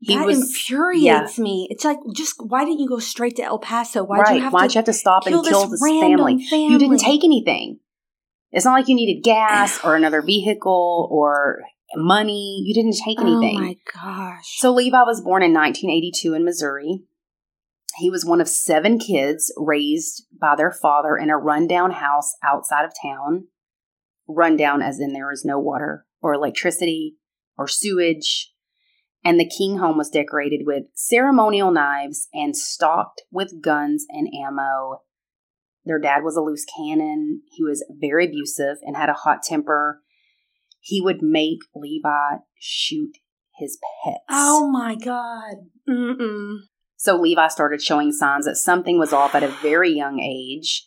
[0.00, 1.66] He that was infuriates me.
[1.70, 4.04] It's like, just why didn't you go straight to El Paso?
[4.04, 4.36] Why'd right.
[4.36, 6.44] you have Why'd to you have to stop and kill kill this this family?
[6.48, 6.72] family?
[6.72, 7.80] You didn't take anything.
[8.52, 11.62] It's not like you needed gas or another vehicle or
[11.96, 12.62] money.
[12.64, 13.58] You didn't take oh anything.
[13.58, 14.58] Oh my gosh.
[14.58, 17.02] So Levi was born in 1982 in Missouri.
[17.96, 22.84] He was one of seven kids raised by their father in a rundown house outside
[22.84, 23.48] of town.
[24.28, 27.16] Rundown as in there is no water or electricity
[27.56, 28.52] or sewage.
[29.28, 35.02] And the King home was decorated with ceremonial knives and stocked with guns and ammo.
[35.84, 37.42] Their dad was a loose cannon.
[37.50, 40.00] He was very abusive and had a hot temper.
[40.80, 43.18] He would make Levi shoot
[43.58, 44.24] his pets.
[44.30, 45.56] oh my god.
[45.86, 46.60] Mm-mm.
[46.96, 50.86] So Levi started showing signs that something was off at a very young age.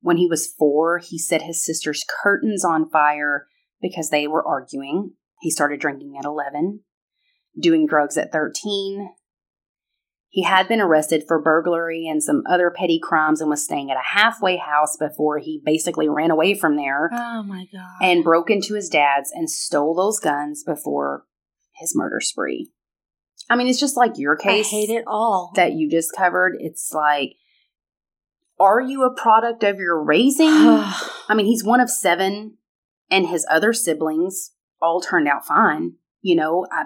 [0.00, 3.48] When he was four, he set his sister's curtains on fire
[3.82, 5.10] because they were arguing.
[5.42, 6.80] He started drinking at 11,
[7.58, 9.10] doing drugs at 13.
[10.28, 13.96] He had been arrested for burglary and some other petty crimes and was staying at
[13.96, 18.02] a halfway house before he basically ran away from there Oh my god.
[18.02, 21.24] and broke into his dad's and stole those guns before
[21.76, 22.70] his murder spree.
[23.48, 24.66] I mean, it's just like your case.
[24.66, 25.52] I hate it all.
[25.56, 26.56] that you just covered.
[26.58, 27.34] It's like,
[28.58, 30.48] are you a product of your raising?
[30.48, 32.56] I I mean, he's one of seven,
[33.10, 34.52] and his other siblings
[34.82, 35.94] all turned out fine.
[36.22, 36.84] You know, I,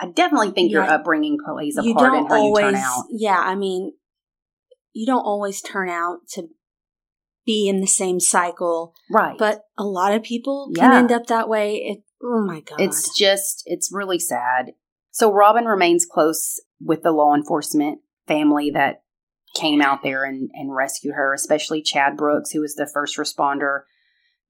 [0.00, 0.94] I definitely think your Yeah.
[0.94, 3.04] upbringing plays a you part in how always, you turn out.
[3.10, 3.38] yeah.
[3.38, 3.92] I mean,
[4.92, 6.48] you don't always turn out to
[7.46, 9.36] be in the same cycle, Right.
[9.38, 10.98] but a lot of people can Yeah.
[10.98, 11.76] end up that way.
[11.76, 12.02] It.
[12.22, 12.80] Oh my god.
[12.80, 14.72] It's just, it's really sad.
[15.10, 19.02] So Robin remains close with the law enforcement family that
[19.56, 23.80] came out there and, and rescued her, especially Chad Brooks, who was the first responder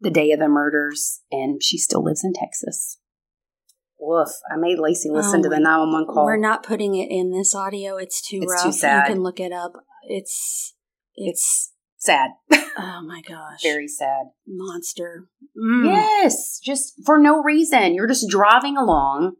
[0.01, 2.98] the day of the murders, and she still lives in Texas.
[4.01, 4.28] Woof.
[4.51, 6.24] I made Lacey listen Oh to the my- 911 call.
[6.24, 7.96] We're not putting it in this audio.
[7.96, 8.64] It's too It's rough.
[8.64, 9.09] too sad.
[9.09, 9.72] You can look it up.
[10.05, 10.74] It's
[11.14, 12.30] it's sad.
[12.53, 14.26] oh my gosh, Very sad.
[14.46, 15.28] monster.
[15.61, 15.84] Mm.
[15.86, 17.94] Yes, just for no reason.
[17.94, 19.34] You're just driving along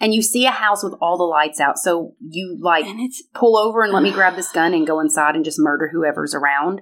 [0.00, 1.78] and you see a house with all the lights out.
[1.78, 4.98] So you like and it's pull over and let me grab this gun and go
[5.00, 6.80] inside and just murder whoever's around.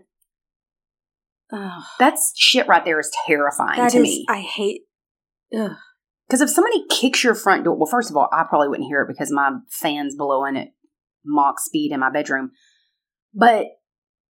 [1.53, 4.27] oh, That's shit right there is terrifying that to is- me.
[4.29, 4.83] I hate.
[5.57, 5.73] Ugh.
[6.35, 9.03] Because if somebody kicks your front door, well, first of all, I probably wouldn't hear
[9.03, 10.71] it because my fan's blowing at
[11.25, 12.51] mock speed in my bedroom.
[13.33, 13.67] But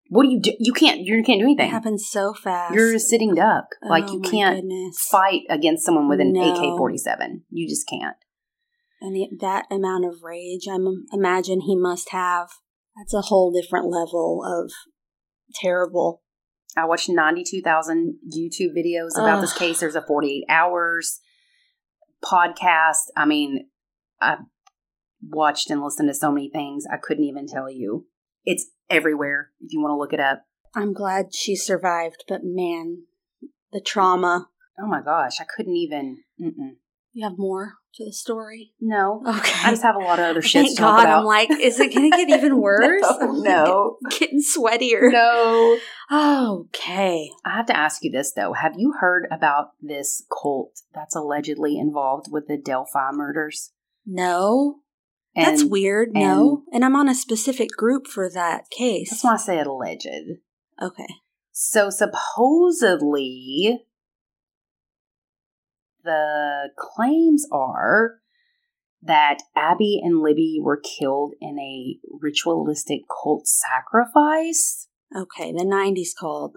[0.10, 0.52] what do you do?
[0.60, 1.00] You can't.
[1.00, 1.68] You can't do anything.
[1.70, 2.76] It happens so fast.
[2.76, 3.68] You're a sitting duck.
[3.82, 5.00] Oh like Oh you can't goodness.
[5.10, 6.52] fight against someone with an No.
[6.52, 7.46] AK forty seven.
[7.50, 8.18] You just can't.
[9.00, 10.68] and the, that amount of rage.
[10.70, 10.76] I
[11.14, 12.50] imagine he must have.
[12.98, 14.74] That's a whole different level of
[15.56, 16.22] terrible.
[16.76, 19.80] I watched 92,000 YouTube videos about this case.
[19.80, 21.20] There's a 48 hours
[22.24, 23.10] podcast.
[23.16, 23.68] I mean,
[24.22, 24.38] I
[25.22, 26.86] watched and listened to so many things.
[26.92, 28.08] I couldn't even tell you.
[28.46, 30.44] It's everywhere if you want to look it up.
[30.76, 33.04] I'm glad she survived, but man,
[33.72, 34.50] the trauma.
[34.80, 36.24] Oh my gosh, I couldn't even.
[36.42, 36.78] Mm-mm.
[37.12, 38.74] You have more to the story?
[38.82, 39.22] No.
[39.28, 39.60] Okay.
[39.64, 41.04] I just have a lot of other shit Thank to talk God.
[41.06, 41.20] about.
[41.20, 43.02] I'm like, is it going to get even worse?
[43.02, 43.98] No, no.
[44.10, 45.12] Getting sweatier.
[45.12, 45.80] no.
[46.12, 47.30] Okay.
[47.46, 48.54] I have to ask you this though.
[48.54, 53.72] Have you heard about this cult that's allegedly involved with the Delphi murders?
[54.06, 54.78] No.
[55.36, 56.10] And That's weird.
[56.14, 56.62] no.
[56.72, 59.10] And I'm on a specific group for that case.
[59.10, 60.08] That's why I said alleged.
[60.80, 61.08] Okay.
[61.52, 63.80] So supposedly,
[66.04, 68.16] the claims are
[69.02, 74.88] that Abby and Libby were killed in a ritualistic cult sacrifice.
[75.16, 75.52] Okay.
[75.52, 76.56] The 90s called.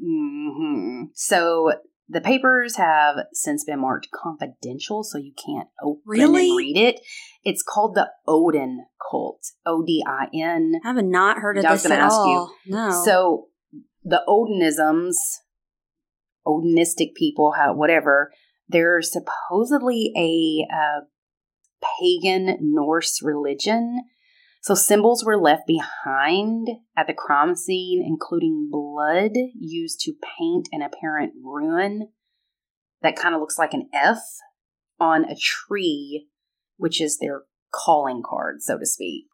[0.00, 1.72] hmm So
[2.08, 6.48] the papers have since been marked confidential, so you can't open Really?
[6.50, 7.00] and read it.
[7.42, 9.40] It's called the Odin cult.
[9.66, 10.74] O D I N.
[10.84, 12.20] I have not heard of I was this at ask you.
[12.20, 12.54] all.
[12.66, 13.02] No.
[13.04, 13.46] So
[14.04, 15.14] the Odinisms,
[16.46, 18.30] Odinistic people, whatever,
[18.68, 21.00] they're supposedly a uh,
[22.00, 24.02] pagan Norse religion.
[24.62, 30.80] So symbols were left behind at the crime scene, including blood used to paint an
[30.80, 32.08] apparent rune
[33.02, 34.22] that kind of looks like an F
[34.98, 36.28] on a tree,
[36.78, 37.42] which is their
[37.72, 39.26] calling card, so to speak.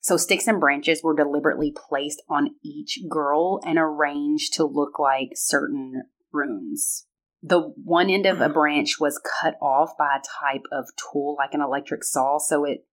[0.00, 5.30] So sticks and branches were deliberately placed on each girl and arranged to look like
[5.34, 7.07] certain runes.
[7.42, 8.52] The one end of a mm-hmm.
[8.52, 12.84] branch was cut off by a type of tool like an electric saw, so it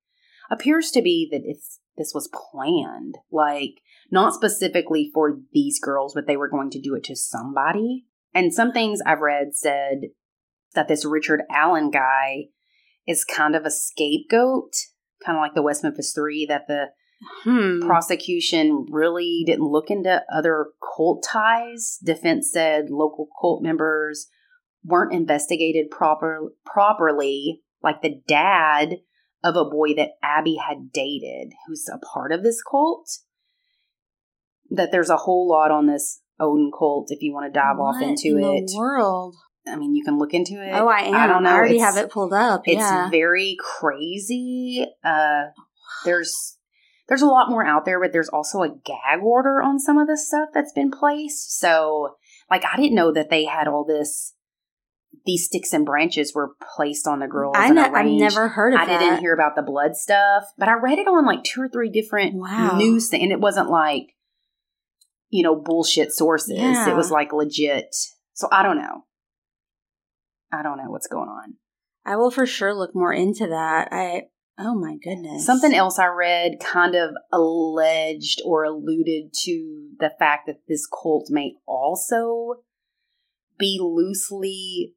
[0.51, 3.15] appears to be that it's this was planned.
[3.31, 3.81] Like
[4.11, 8.05] not specifically for these girls, but they were going to do it to somebody.
[8.33, 10.09] And some things I've read said
[10.73, 12.45] that this Richard Allen guy
[13.07, 14.73] is kind of a scapegoat,
[15.25, 16.87] kind of like the West Memphis Three, that the
[17.43, 17.79] hmm.
[17.85, 21.97] prosecution really didn't look into other cult ties.
[22.03, 24.27] Defense said local cult members
[24.83, 28.97] weren't investigated proper properly, like the dad
[29.43, 33.09] of a boy that Abby had dated, who's a part of this cult.
[34.71, 38.01] That there's a whole lot on this Odin cult if you want to dive off
[38.01, 38.67] into in it.
[38.67, 39.35] The world.
[39.67, 40.71] I mean, you can look into it.
[40.73, 41.15] Oh, I am.
[41.15, 41.49] I don't know.
[41.49, 42.61] I already It's- have it pulled up.
[42.65, 43.09] it's yeah.
[43.09, 44.85] very crazy.
[45.03, 45.45] Uh,
[46.03, 46.57] there's
[47.07, 50.07] there's a lot more out there, but there's also a gag order on some of
[50.07, 51.57] the stuff that's been placed.
[51.59, 52.15] So,
[52.49, 54.33] like, I didn't know that they had all this
[55.25, 57.55] these sticks and branches were placed on the girls.
[57.57, 58.99] I ne- I've never heard of I that.
[58.99, 61.89] didn't hear about the blood stuff, but I read it on like two or three
[61.89, 62.77] different Wow.
[62.77, 64.13] news and it wasn't like
[65.29, 66.57] you know bullshit sources.
[66.59, 66.89] Yeah.
[66.89, 67.95] It was like legit.
[68.33, 69.05] So I don't know.
[70.51, 71.55] I don't know what's going on.
[72.05, 73.87] I will for sure look more into that.
[73.91, 74.23] I
[74.57, 75.45] oh my goodness.
[75.45, 81.27] Something else I read kind of alleged or alluded to the fact that this cult
[81.29, 82.61] may also
[83.57, 84.93] be loosely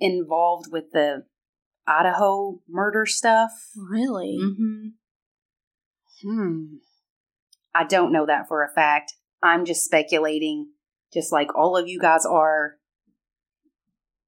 [0.00, 1.24] involved with the
[1.86, 3.50] Idaho murder stuff.
[3.76, 4.38] Really?
[4.40, 4.88] Mm-hmm.
[6.22, 6.64] Hmm.
[7.74, 9.14] I don't know that for a fact.
[9.42, 10.70] I'm just speculating,
[11.12, 12.76] just like all of you guys are.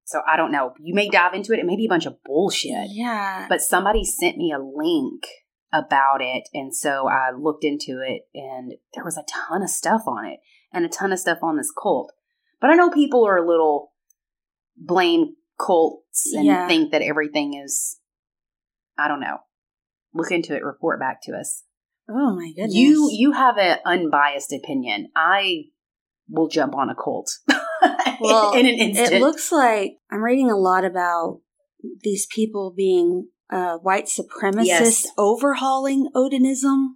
[0.07, 0.73] So I don't know.
[0.81, 1.59] You may dive into it.
[1.59, 2.91] It may be a bunch of bullshit.
[2.91, 3.47] Yeah.
[3.49, 5.25] But somebody sent me a link
[5.73, 6.49] about it.
[6.55, 10.39] And so I looked into it and there was a ton of stuff on it
[10.73, 12.13] and a ton of stuff on this cult.
[12.61, 13.93] But I know people are a little
[14.77, 16.69] blame cults and Yeah.
[16.69, 17.99] think that everything is,
[18.97, 19.39] I don't know.
[20.15, 21.65] Look into it, report back to us.
[22.09, 22.75] oh my goodness.
[22.77, 25.09] You you have an unbiased opinion.
[25.17, 25.65] I
[26.29, 27.31] will jump on a cult
[28.21, 29.13] Well, in an instant.
[29.13, 31.41] It looks like I'm reading a lot about
[32.03, 35.07] these people being uh, white supremacists Yes.
[35.19, 36.95] overhauling Odinism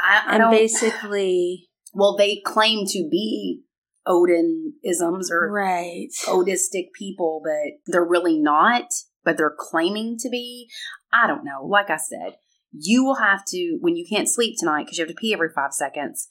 [0.00, 3.62] I, I and don't, basically well, they claim to be
[4.06, 6.08] Odinisms or right.
[6.26, 8.84] Odistic people, but they're really not.
[9.22, 10.68] But they're claiming to be.
[11.12, 11.66] I don't know.
[11.66, 12.36] Like I said,
[12.72, 15.50] you will have to when you can't sleep tonight because you have to pee every
[15.54, 16.30] five seconds.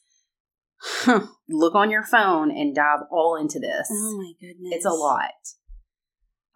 [1.50, 3.88] Look on your phone and dive all into this.
[3.92, 4.74] Oh my goodness.
[4.76, 5.32] it's a lot.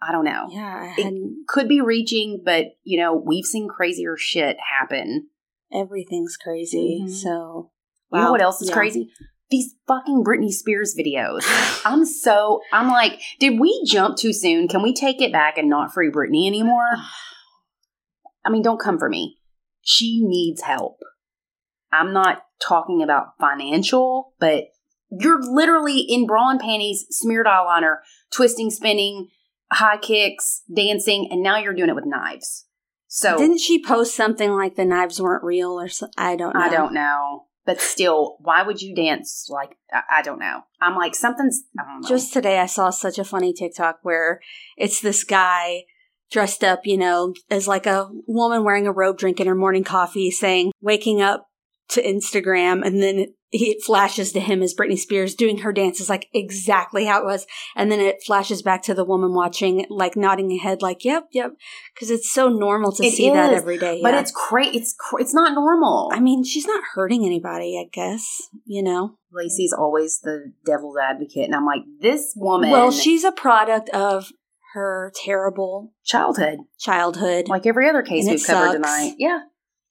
[0.02, 0.48] I don't know.
[0.50, 5.28] Yeah, I It- could be reaching, but you know, we've seen crazier shit happen.
[5.72, 7.02] Everything's crazy.
[7.04, 7.10] Mhm.
[7.10, 7.70] So
[8.12, 8.74] You know what else is Yeah.
[8.76, 9.10] crazy?
[9.50, 11.42] These fucking Britney Spears videos.
[11.84, 14.68] I'm so I'm like, did we jump too soon?
[14.68, 16.88] Can we take it back and not free Britney anymore?
[18.44, 19.38] I mean, don't come for me.
[19.80, 20.98] She needs help.
[21.92, 24.64] I'm not talking about financial, but
[25.10, 27.98] you're literally in bra and panties, smeared eyeliner,
[28.30, 29.28] twisting, spinning,
[29.70, 32.66] high kicks, dancing, and now you're doing it with knives.
[33.08, 36.14] So Didn't she post something like the knives weren't real or something?
[36.18, 36.60] I don't know.
[36.60, 37.44] I don't know.
[37.66, 40.62] But still, why would you dance like I, I don't know.
[40.82, 42.08] I'm like something's I don't know.
[42.08, 44.40] Just today, I saw such a funny TikTok where
[44.76, 45.84] it's this guy
[46.30, 50.30] dressed up, you know, as like a woman wearing a robe drinking her morning coffee
[50.30, 51.48] saying, waking up
[51.90, 52.84] to Instagram.
[52.86, 57.20] And then he flashes to him as Britney Spears doing her dances like exactly how
[57.20, 57.46] it was.
[57.76, 61.28] And then it flashes back to the woman watching, like nodding her head, like, yep,
[61.30, 61.52] yep.
[61.98, 64.00] Cause it's so normal to It see that every day.
[64.02, 64.20] but yeah.
[64.20, 66.10] it's cra- it's cra- it's not normal.
[66.12, 69.18] I mean, she's not hurting anybody, I guess, you know?
[69.32, 72.70] Lacey's always the devil's advocate, and I'm like, this woman.
[72.70, 74.30] Well, she's a product of
[74.74, 77.46] her terrible childhood, childhood.
[77.48, 78.74] like every other case we've covered sucks.
[78.74, 79.14] tonight.
[79.18, 79.40] Yeah,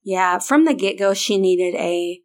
[0.03, 2.19] Yeah, from the get go, she needed a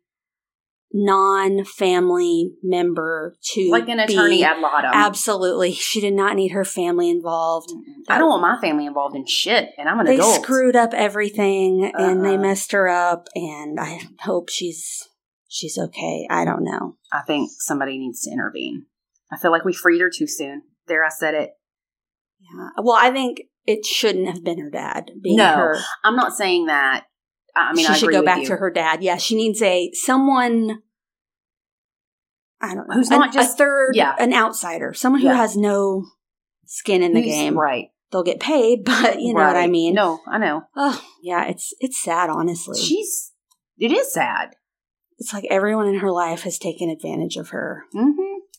[0.92, 4.90] non family member to like an attorney Be, ad litem.
[4.94, 7.70] absolutely, she did not need her family involved.
[8.08, 10.36] I don't want my family involved in shit, and I'm an They adult.
[10.36, 12.42] They screwed up everything and they Uh-uh.
[12.42, 15.08] messed her up, and I hope she's
[15.46, 16.26] she's okay.
[16.30, 16.96] I don't know.
[17.12, 18.86] I think somebody needs to intervene.
[19.30, 20.62] I feel like we freed her too soon.
[20.86, 21.50] There, I said it.
[22.40, 22.68] Yeah.
[22.82, 25.76] Well, I think it shouldn't have been her dad being No, her.
[26.02, 27.04] I'm not saying that.
[27.58, 28.46] I mean, she I should go back you.
[28.46, 29.02] to her dad.
[29.02, 30.82] Yeah, she needs a someone.
[32.60, 34.14] I don't know Who's an- not just- a third, yeah.
[34.18, 35.36] an outsider, someone who Yeah.
[35.36, 36.04] has no
[36.66, 37.58] skin in the Who's- game.
[37.58, 37.90] right?
[38.10, 39.94] They'll get paid, but you know what I mean.
[39.94, 40.62] No, I know.
[40.74, 42.30] Oh, yeah, it's it's sad.
[42.30, 43.32] Honestly, She's.
[43.78, 44.56] It is sad.
[45.18, 47.84] it's like everyone in her life has taken advantage of her.
[47.92, 48.10] hmm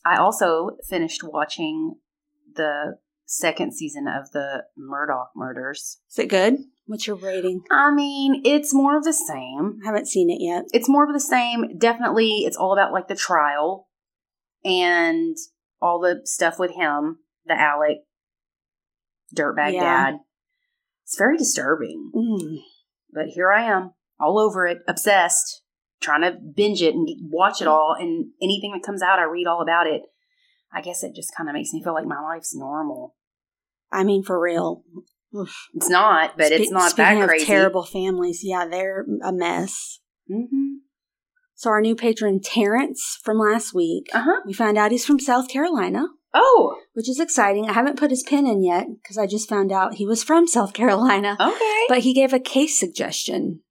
[0.05, 1.95] I also finished watching
[2.55, 2.97] the
[3.29, 5.99] second season of the Murdaugh murders.
[6.09, 6.55] Is it good?
[6.87, 7.61] What's your rating?
[7.69, 9.77] I mean, it's more of the same.
[9.83, 10.63] I haven't seen it yet.
[10.73, 11.77] It's more of the same.
[11.77, 13.87] Definitely, it's all about like the trial
[14.65, 15.37] and
[15.79, 17.97] all the stuff with him, the Alec
[19.35, 20.11] dirtbag Yeah.
[20.11, 20.19] dad.
[21.03, 22.11] It's very disturbing.
[22.15, 22.57] Mm.
[23.13, 25.61] But here I am, all over it, obsessed,
[26.01, 27.95] trying to binge it and watch it all.
[27.97, 30.01] And anything that comes out, I read all about it.
[30.73, 33.15] I guess it just kind of makes me feel like my life's normal.
[33.91, 34.83] I mean, for real.
[35.35, 35.55] Oof.
[35.75, 37.45] It's not, but it's Spe- not speaking that of crazy.
[37.45, 39.99] terrible families, yeah, they're a mess.
[40.27, 40.77] hmm
[41.55, 44.41] So our new patron Terrence from last week, Uh huh.
[44.45, 47.67] we found out he's from South Carolina, Oh, which is exciting.
[47.69, 50.47] I haven't put his pin in yet because I just found out he was from
[50.47, 51.35] South Carolina.
[51.39, 51.85] okay.
[51.87, 53.61] But he gave a case suggestion.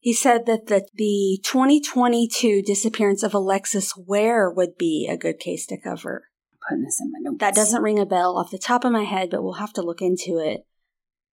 [0.00, 5.66] He said that the, the 2022 disappearance of Alexis Ware would be a good case
[5.66, 6.27] to cover.
[6.68, 7.38] Putting this in my notes.
[7.40, 9.82] That doesn't ring a bell off the top of my head, but we'll have to
[9.82, 10.66] look into it.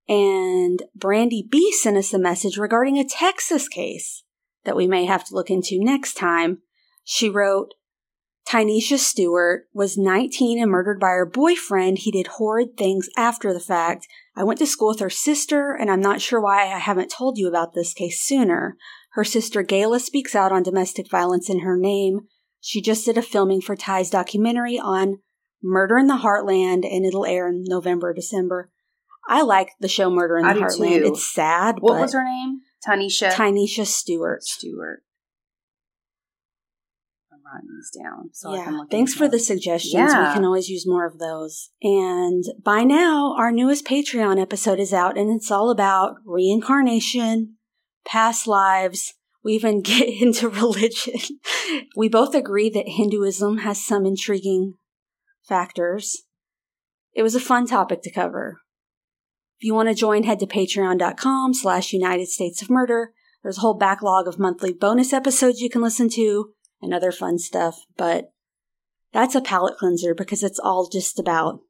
[0.08, 4.22] And Brandy B sent us a message regarding a Texas case
[4.64, 6.58] that we may have to look into next time.
[7.04, 7.74] She wrote,
[8.46, 12.00] Tynesha Stewart was 19 and murdered by her boyfriend.
[12.00, 14.06] He did horrid things after the fact.
[14.36, 17.38] I went to school with her sister, and I'm not sure why I haven't told
[17.38, 18.76] you about this case sooner.
[19.12, 22.28] Her sister Gayla speaks out on domestic violence in her name.
[22.66, 25.18] She just did a filming for Ty's documentary on
[25.62, 28.70] Murder in the Heartland, and it'll air in November, December.
[29.28, 31.00] I like the show Murder in the Heartland.
[31.00, 31.12] too.
[31.12, 32.62] It's sad, What was her name?
[32.82, 34.44] Tanisha Tynesha Stewart.
[34.44, 35.02] Stewart.
[37.30, 39.92] I'm writing these down so I can yeah, thanks for the suggestions.
[39.92, 40.28] Yeah.
[40.28, 41.68] We can always use more of those.
[41.82, 47.56] And by now, our newest Patreon episode is out, and it's all about reincarnation,
[48.06, 49.12] past lives.
[49.44, 51.20] We even get into religion.
[51.96, 54.74] we both agree that Hinduism has some intriguing
[55.46, 56.22] factors.
[57.12, 58.60] It was a fun topic to cover.
[59.58, 63.12] If you want to join, head to patreon.com slash United States of Murder.
[63.42, 67.38] There's a whole backlog of monthly bonus episodes you can listen to and other fun
[67.38, 68.32] stuff, but
[69.12, 71.60] that's a palate cleanser because it's all just about.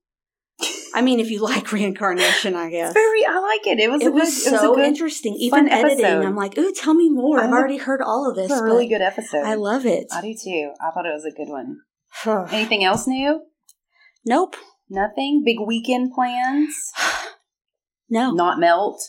[0.94, 2.90] I mean, if you like reincarnation, I guess.
[2.90, 3.26] It's very.
[3.26, 3.80] I like it.
[3.80, 4.00] It was.
[4.00, 5.34] It a good, was it was so a good, interesting.
[5.34, 6.24] Even editing, episode.
[6.24, 7.40] I'm like, ooh, tell me more.
[7.40, 8.50] I've already heard all of this.
[8.50, 9.44] was a really good episode.
[9.44, 10.06] I love it.
[10.12, 10.72] I do too.
[10.80, 11.78] I thought it was a good one.
[12.52, 13.42] Anything else new?
[14.24, 14.56] nope.
[14.88, 15.42] Nothing.
[15.44, 16.74] Big weekend plans.
[18.10, 18.32] No.
[18.32, 19.00] Not melt.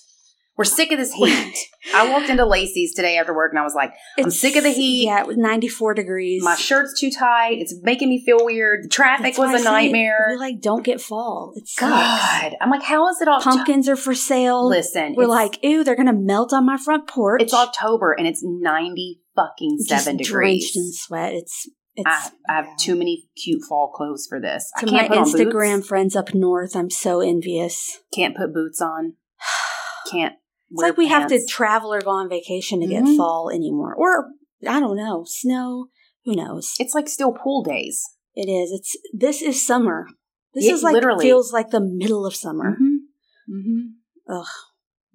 [0.57, 1.53] We're sick of this heat.
[1.93, 4.63] I walked into Lacey's today after work and I was like, I'm It's- sick of
[4.63, 5.05] the heat.
[5.05, 6.43] Yeah, it was 94 degrees.
[6.43, 7.57] my shirt's too tight.
[7.59, 8.85] It's making me feel weird.
[8.85, 10.27] The traffic That's was a nightmare.
[10.31, 11.53] We like don't get fall.
[11.55, 11.91] It sucks.
[11.91, 12.55] God.
[12.61, 14.67] I'm like, how is it all Pumpkins are for sale.
[14.67, 17.41] Listen, We're like, ew, they're gonna melt on my front porch.
[17.41, 20.71] It's October and it's 90 fucking Just seven degrees.
[20.71, 21.33] drenched in sweat.
[21.33, 22.05] It's it's.
[22.09, 24.69] I, I have too many cute fall clothes for this.
[24.79, 27.99] to I my can't put on Instagram friends up north, I'm so envious.
[28.13, 29.13] Can't put boots on.
[30.11, 30.33] Can't.
[30.71, 32.89] It's like we have to travel or go on vacation to Mhm.
[32.89, 34.31] get fall anymore, or
[34.67, 35.87] I don't know, snow.
[36.25, 36.73] Who knows?
[36.79, 38.03] It's like still pool days.
[38.33, 38.71] It is.
[38.71, 40.07] It's this is summer.
[40.53, 41.23] This Yeah, is like literally.
[41.23, 42.71] feels like the middle of summer.
[42.81, 43.53] Mm-hmm.
[43.55, 44.33] Mm-hmm.
[44.33, 44.45] Ugh.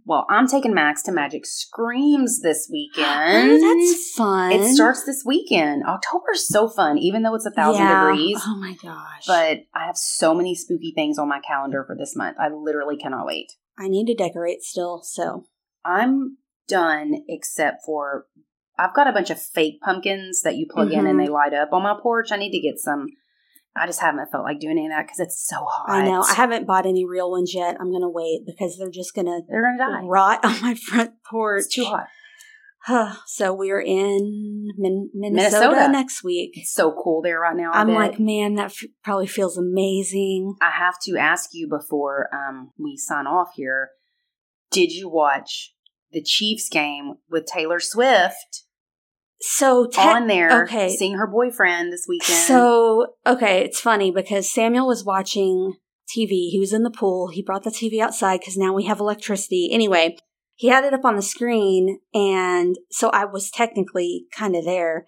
[0.06, 3.50] Well, I'm taking Max to Magic Screams this weekend.
[3.52, 4.52] Oh, that's fun.
[4.52, 5.84] It starts this weekend.
[5.84, 8.06] October's so fun, even though it's a thousand Yeah.
[8.08, 8.40] degrees.
[8.46, 9.24] Oh my gosh!
[9.26, 12.36] But I have so many spooky things on my calendar for this month.
[12.40, 13.52] I literally cannot wait.
[13.80, 15.00] I need to decorate still.
[15.02, 15.46] So
[15.84, 16.36] I'm
[16.68, 18.26] done except for
[18.78, 21.10] I've got a bunch of fake pumpkins that you plug in Mhm.
[21.10, 22.30] and they light up on my porch.
[22.32, 23.08] I need to get some.
[23.76, 25.90] I just haven't felt like doing any of that because it's so hot.
[25.90, 27.76] I know I haven't bought any real ones yet.
[27.80, 30.06] I'm gonna wait because they're just gonna They're gonna die.
[30.06, 31.60] rot on my front porch.
[31.66, 32.06] It's too hot.
[33.26, 35.92] So we're in Min- Minnesota, Minnesota.
[35.92, 36.52] next week.
[36.54, 37.70] It's so cool there right now.
[37.72, 37.96] I I'm bet.
[37.96, 40.54] like, man, that f- probably feels amazing.
[40.60, 43.90] I have to ask you before um, we sign off here.
[44.70, 45.74] Did you watch
[46.12, 48.64] the Chiefs game with Taylor Swift
[49.40, 50.88] So te- on there, okay.
[50.88, 52.38] seeing her boyfriend this weekend?
[52.38, 55.74] So, okay, it's funny because Samuel was watching
[56.08, 56.48] TV.
[56.50, 57.28] He was in the pool.
[57.28, 59.68] He brought the TV outside because now we have electricity.
[59.72, 60.16] Anyway,
[60.60, 62.00] he had it up on the screen.
[62.12, 65.06] And so I was technically kind of there.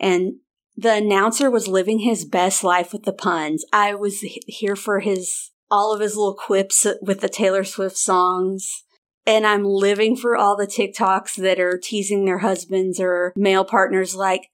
[0.00, 0.36] And
[0.74, 3.62] the announcer was living his best life with the puns.
[3.74, 8.84] I was here for his, all of his little quips with the Taylor Swift songs.
[9.26, 14.14] And I'm living for all the TikToks that are teasing their husbands or male partners
[14.14, 14.48] like,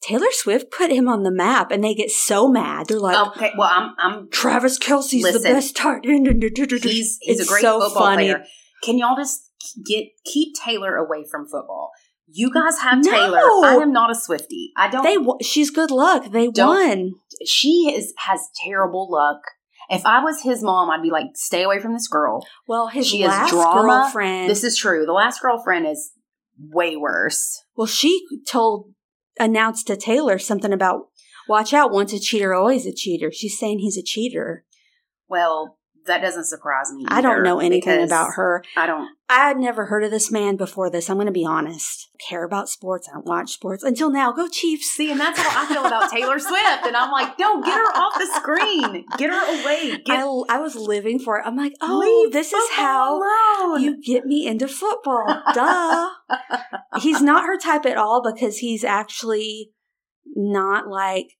[0.00, 2.86] Taylor Swift put him on the map and they get so mad.
[2.86, 6.28] They're like, okay, well, I'm I'm Travis Kelce's Listen, the best tight end.
[6.54, 8.26] he's he's It's a great so football funny.
[8.26, 8.44] player.
[8.84, 9.47] Can y'all just
[9.86, 11.90] get keep Taylor away from football?
[12.30, 13.10] You guys have No.
[13.10, 13.38] Taylor.
[13.38, 14.72] I am not a Swifty.
[14.76, 15.02] I don't.
[15.02, 16.30] They, she's good luck.
[16.30, 17.12] They won.
[17.46, 19.40] she is has terrible luck.
[19.90, 22.46] If I was his mom, I'd be like, stay away from this girl.
[22.66, 24.02] Well, his She last drama.
[24.02, 24.50] girlfriend.
[24.50, 25.06] This is true.
[25.06, 26.12] The last girlfriend is
[26.60, 27.62] way worse.
[27.74, 28.92] well, she told,
[29.40, 31.06] announced to Taylor something about,
[31.48, 33.30] watch out, once a cheater, always a cheater.
[33.32, 34.66] She's saying he's a cheater.
[35.26, 35.77] Well,
[36.08, 37.04] that doesn't surprise me.
[37.08, 38.62] I don't know anything about her.
[38.76, 39.08] I don't.
[39.30, 41.08] I had never heard of this man before this.
[41.08, 42.08] I'm going to be honest.
[42.14, 43.08] I care about sports.
[43.08, 44.32] I don't watch sports until now.
[44.32, 44.90] Go Chiefs.
[44.90, 46.86] See, and that's how I feel about Taylor Swift.
[46.86, 49.04] And I'm like, no, get her off the screen.
[49.18, 49.98] Get her away.
[50.04, 51.46] Get I, I was living for it.
[51.46, 53.82] I'm like, oh, leave this is how alone.
[53.82, 55.42] you get me into football.
[55.52, 56.08] Duh.
[57.00, 59.72] he's not her type at all because he's actually
[60.34, 61.36] not like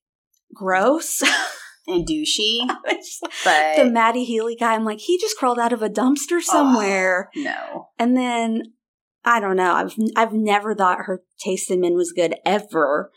[0.53, 1.23] gross.
[1.89, 2.59] and douchey,
[3.43, 7.29] but the Matty Healy guy, I'm like, he just crawled out of a dumpster somewhere.
[7.35, 7.89] no.
[7.97, 8.63] And then
[9.25, 9.73] I don't know.
[9.73, 13.11] I've I've never thought her taste in men was good ever.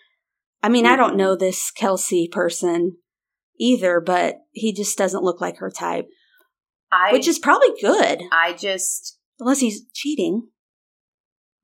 [0.62, 2.96] I mean, I don't know this Kelce person
[3.58, 6.06] either, but he just doesn't look like her type,
[6.90, 10.48] I which is probably good, I just unless he's cheating.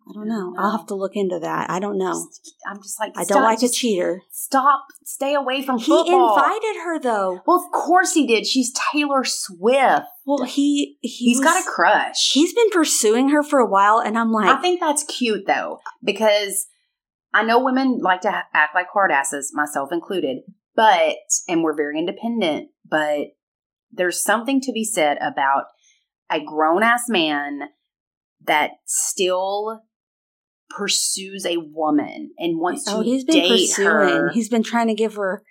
[0.09, 0.55] I don't know.
[0.59, 1.69] I'll have to look into that.
[1.71, 2.29] I don't know.
[2.67, 4.23] I'm just like I stop, don't like a just cheater.
[4.31, 4.87] Stop.
[5.05, 6.35] Stay away from He football.
[6.37, 7.43] invited her though.
[7.47, 8.47] Well, of course he did.
[8.47, 10.07] She's Taylor Swift.
[10.25, 12.33] Well, he, he He's was- got a crush.
[12.33, 15.79] He's been pursuing her for a while, and I'm like, I think that's cute though,
[16.03, 16.67] because
[17.35, 20.39] I know women like to act like hard asses, myself included,
[20.75, 21.17] but,
[21.49, 23.29] and we're very independent, but
[23.91, 25.65] there's something to be said about
[26.31, 27.61] a grown ass man
[28.45, 29.83] that still
[30.71, 33.87] pursues a woman and wants oh, to oh, he's been date pursuing.
[33.89, 34.31] her.
[34.31, 35.43] He's been trying to give her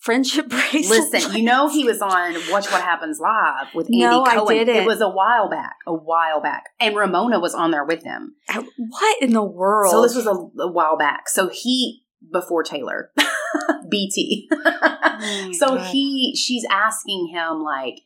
[0.00, 1.12] friendship bracelets.
[1.12, 4.56] Listen, you know he was on Watch What Happens Live with Andy No, I Cohen.
[4.58, 4.76] didn't.
[4.76, 8.34] It was a while back, a while back, and Ramona was on there with him.
[8.48, 9.92] Uh, what in the world?
[9.92, 11.28] So this was a, a while back.
[11.28, 13.10] So he before Taylor,
[13.90, 14.48] BT.
[14.52, 15.92] Oh so God.
[15.92, 18.00] he, she's asking him like,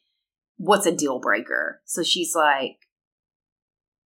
[0.56, 2.76] "What's a deal breaker?" So she's like,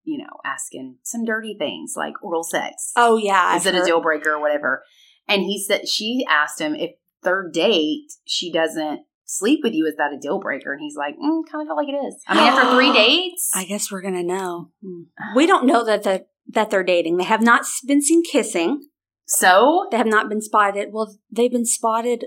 [0.03, 2.91] you know, asking some dirty things like oral sex.
[2.95, 4.83] Oh yeah, Is I've it a deal breaker or whatever?
[5.27, 6.91] And he said she asked him if
[7.23, 10.73] third date she doesn't sleep with you is that a deal breaker?
[10.73, 12.21] And he's like, mm, kind of feel like it is.
[12.27, 14.71] I mean, after three dates, I guess we're gonna know.
[14.85, 15.03] Hmm.
[15.35, 17.17] We don't know that the, that they're dating.
[17.17, 18.83] They have not been seen kissing.
[19.25, 20.89] so They have not been spotted.
[20.91, 22.25] Well, they've been spotted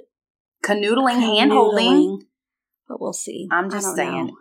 [0.64, 2.22] canoodling, hand holding.
[2.88, 3.46] but we'll see.
[3.50, 4.26] I'm just saying.
[4.28, 4.36] know.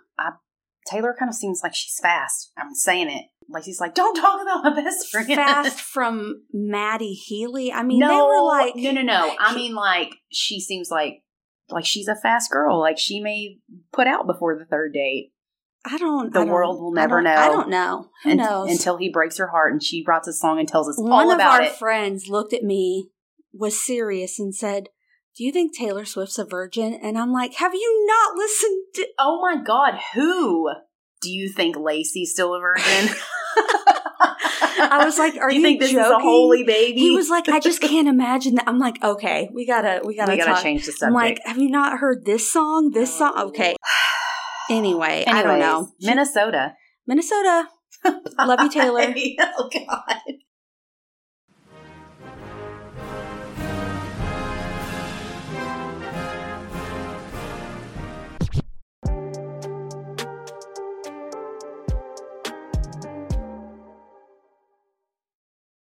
[0.88, 2.52] I, Taylor kind of seems like she's fast.
[2.58, 3.26] I'm saying it.
[3.48, 5.28] Like she's like, don't talk about my best friend.
[5.28, 7.72] Fast from Matty Healy.
[7.72, 9.36] I mean, no, they were like, no, no, no.
[9.40, 11.22] I mean, like she seems like
[11.70, 12.80] like she's a fast girl.
[12.80, 13.58] Like she may
[13.94, 15.32] put out before the third date.
[15.88, 16.34] I don't.
[16.34, 17.36] The I don't- world will never don't- know.
[17.36, 18.10] I don't know.
[18.24, 18.72] Who un- knows?
[18.72, 21.32] until he breaks her heart and she writes a song and tells us One all
[21.32, 21.38] about it.
[21.58, 23.10] One of our friends looked at me,
[23.54, 24.90] was serious, and said,
[25.38, 29.08] "Do you think Taylor Swift's a virgin?" And I'm like, "Have you not listened to?"
[29.20, 30.70] oh my god, who
[31.22, 33.16] do you think Lacey's still a virgin?
[34.78, 37.00] I was like, "Are you, you think this is a joking?" holy baby?
[37.00, 40.32] He was like, "I just can't imagine that." I'm like, "Okay, we gotta, we gotta,
[40.32, 42.92] we gotta talk." change the subject." I'm like, "Have you not heard this song?
[42.92, 43.76] This song?" Okay.
[44.68, 45.92] Anyway, I don't know.
[46.02, 46.74] Minnesota.
[47.06, 47.68] Minnesota.
[48.40, 49.14] Love you, Taylor.
[49.60, 50.18] oh God.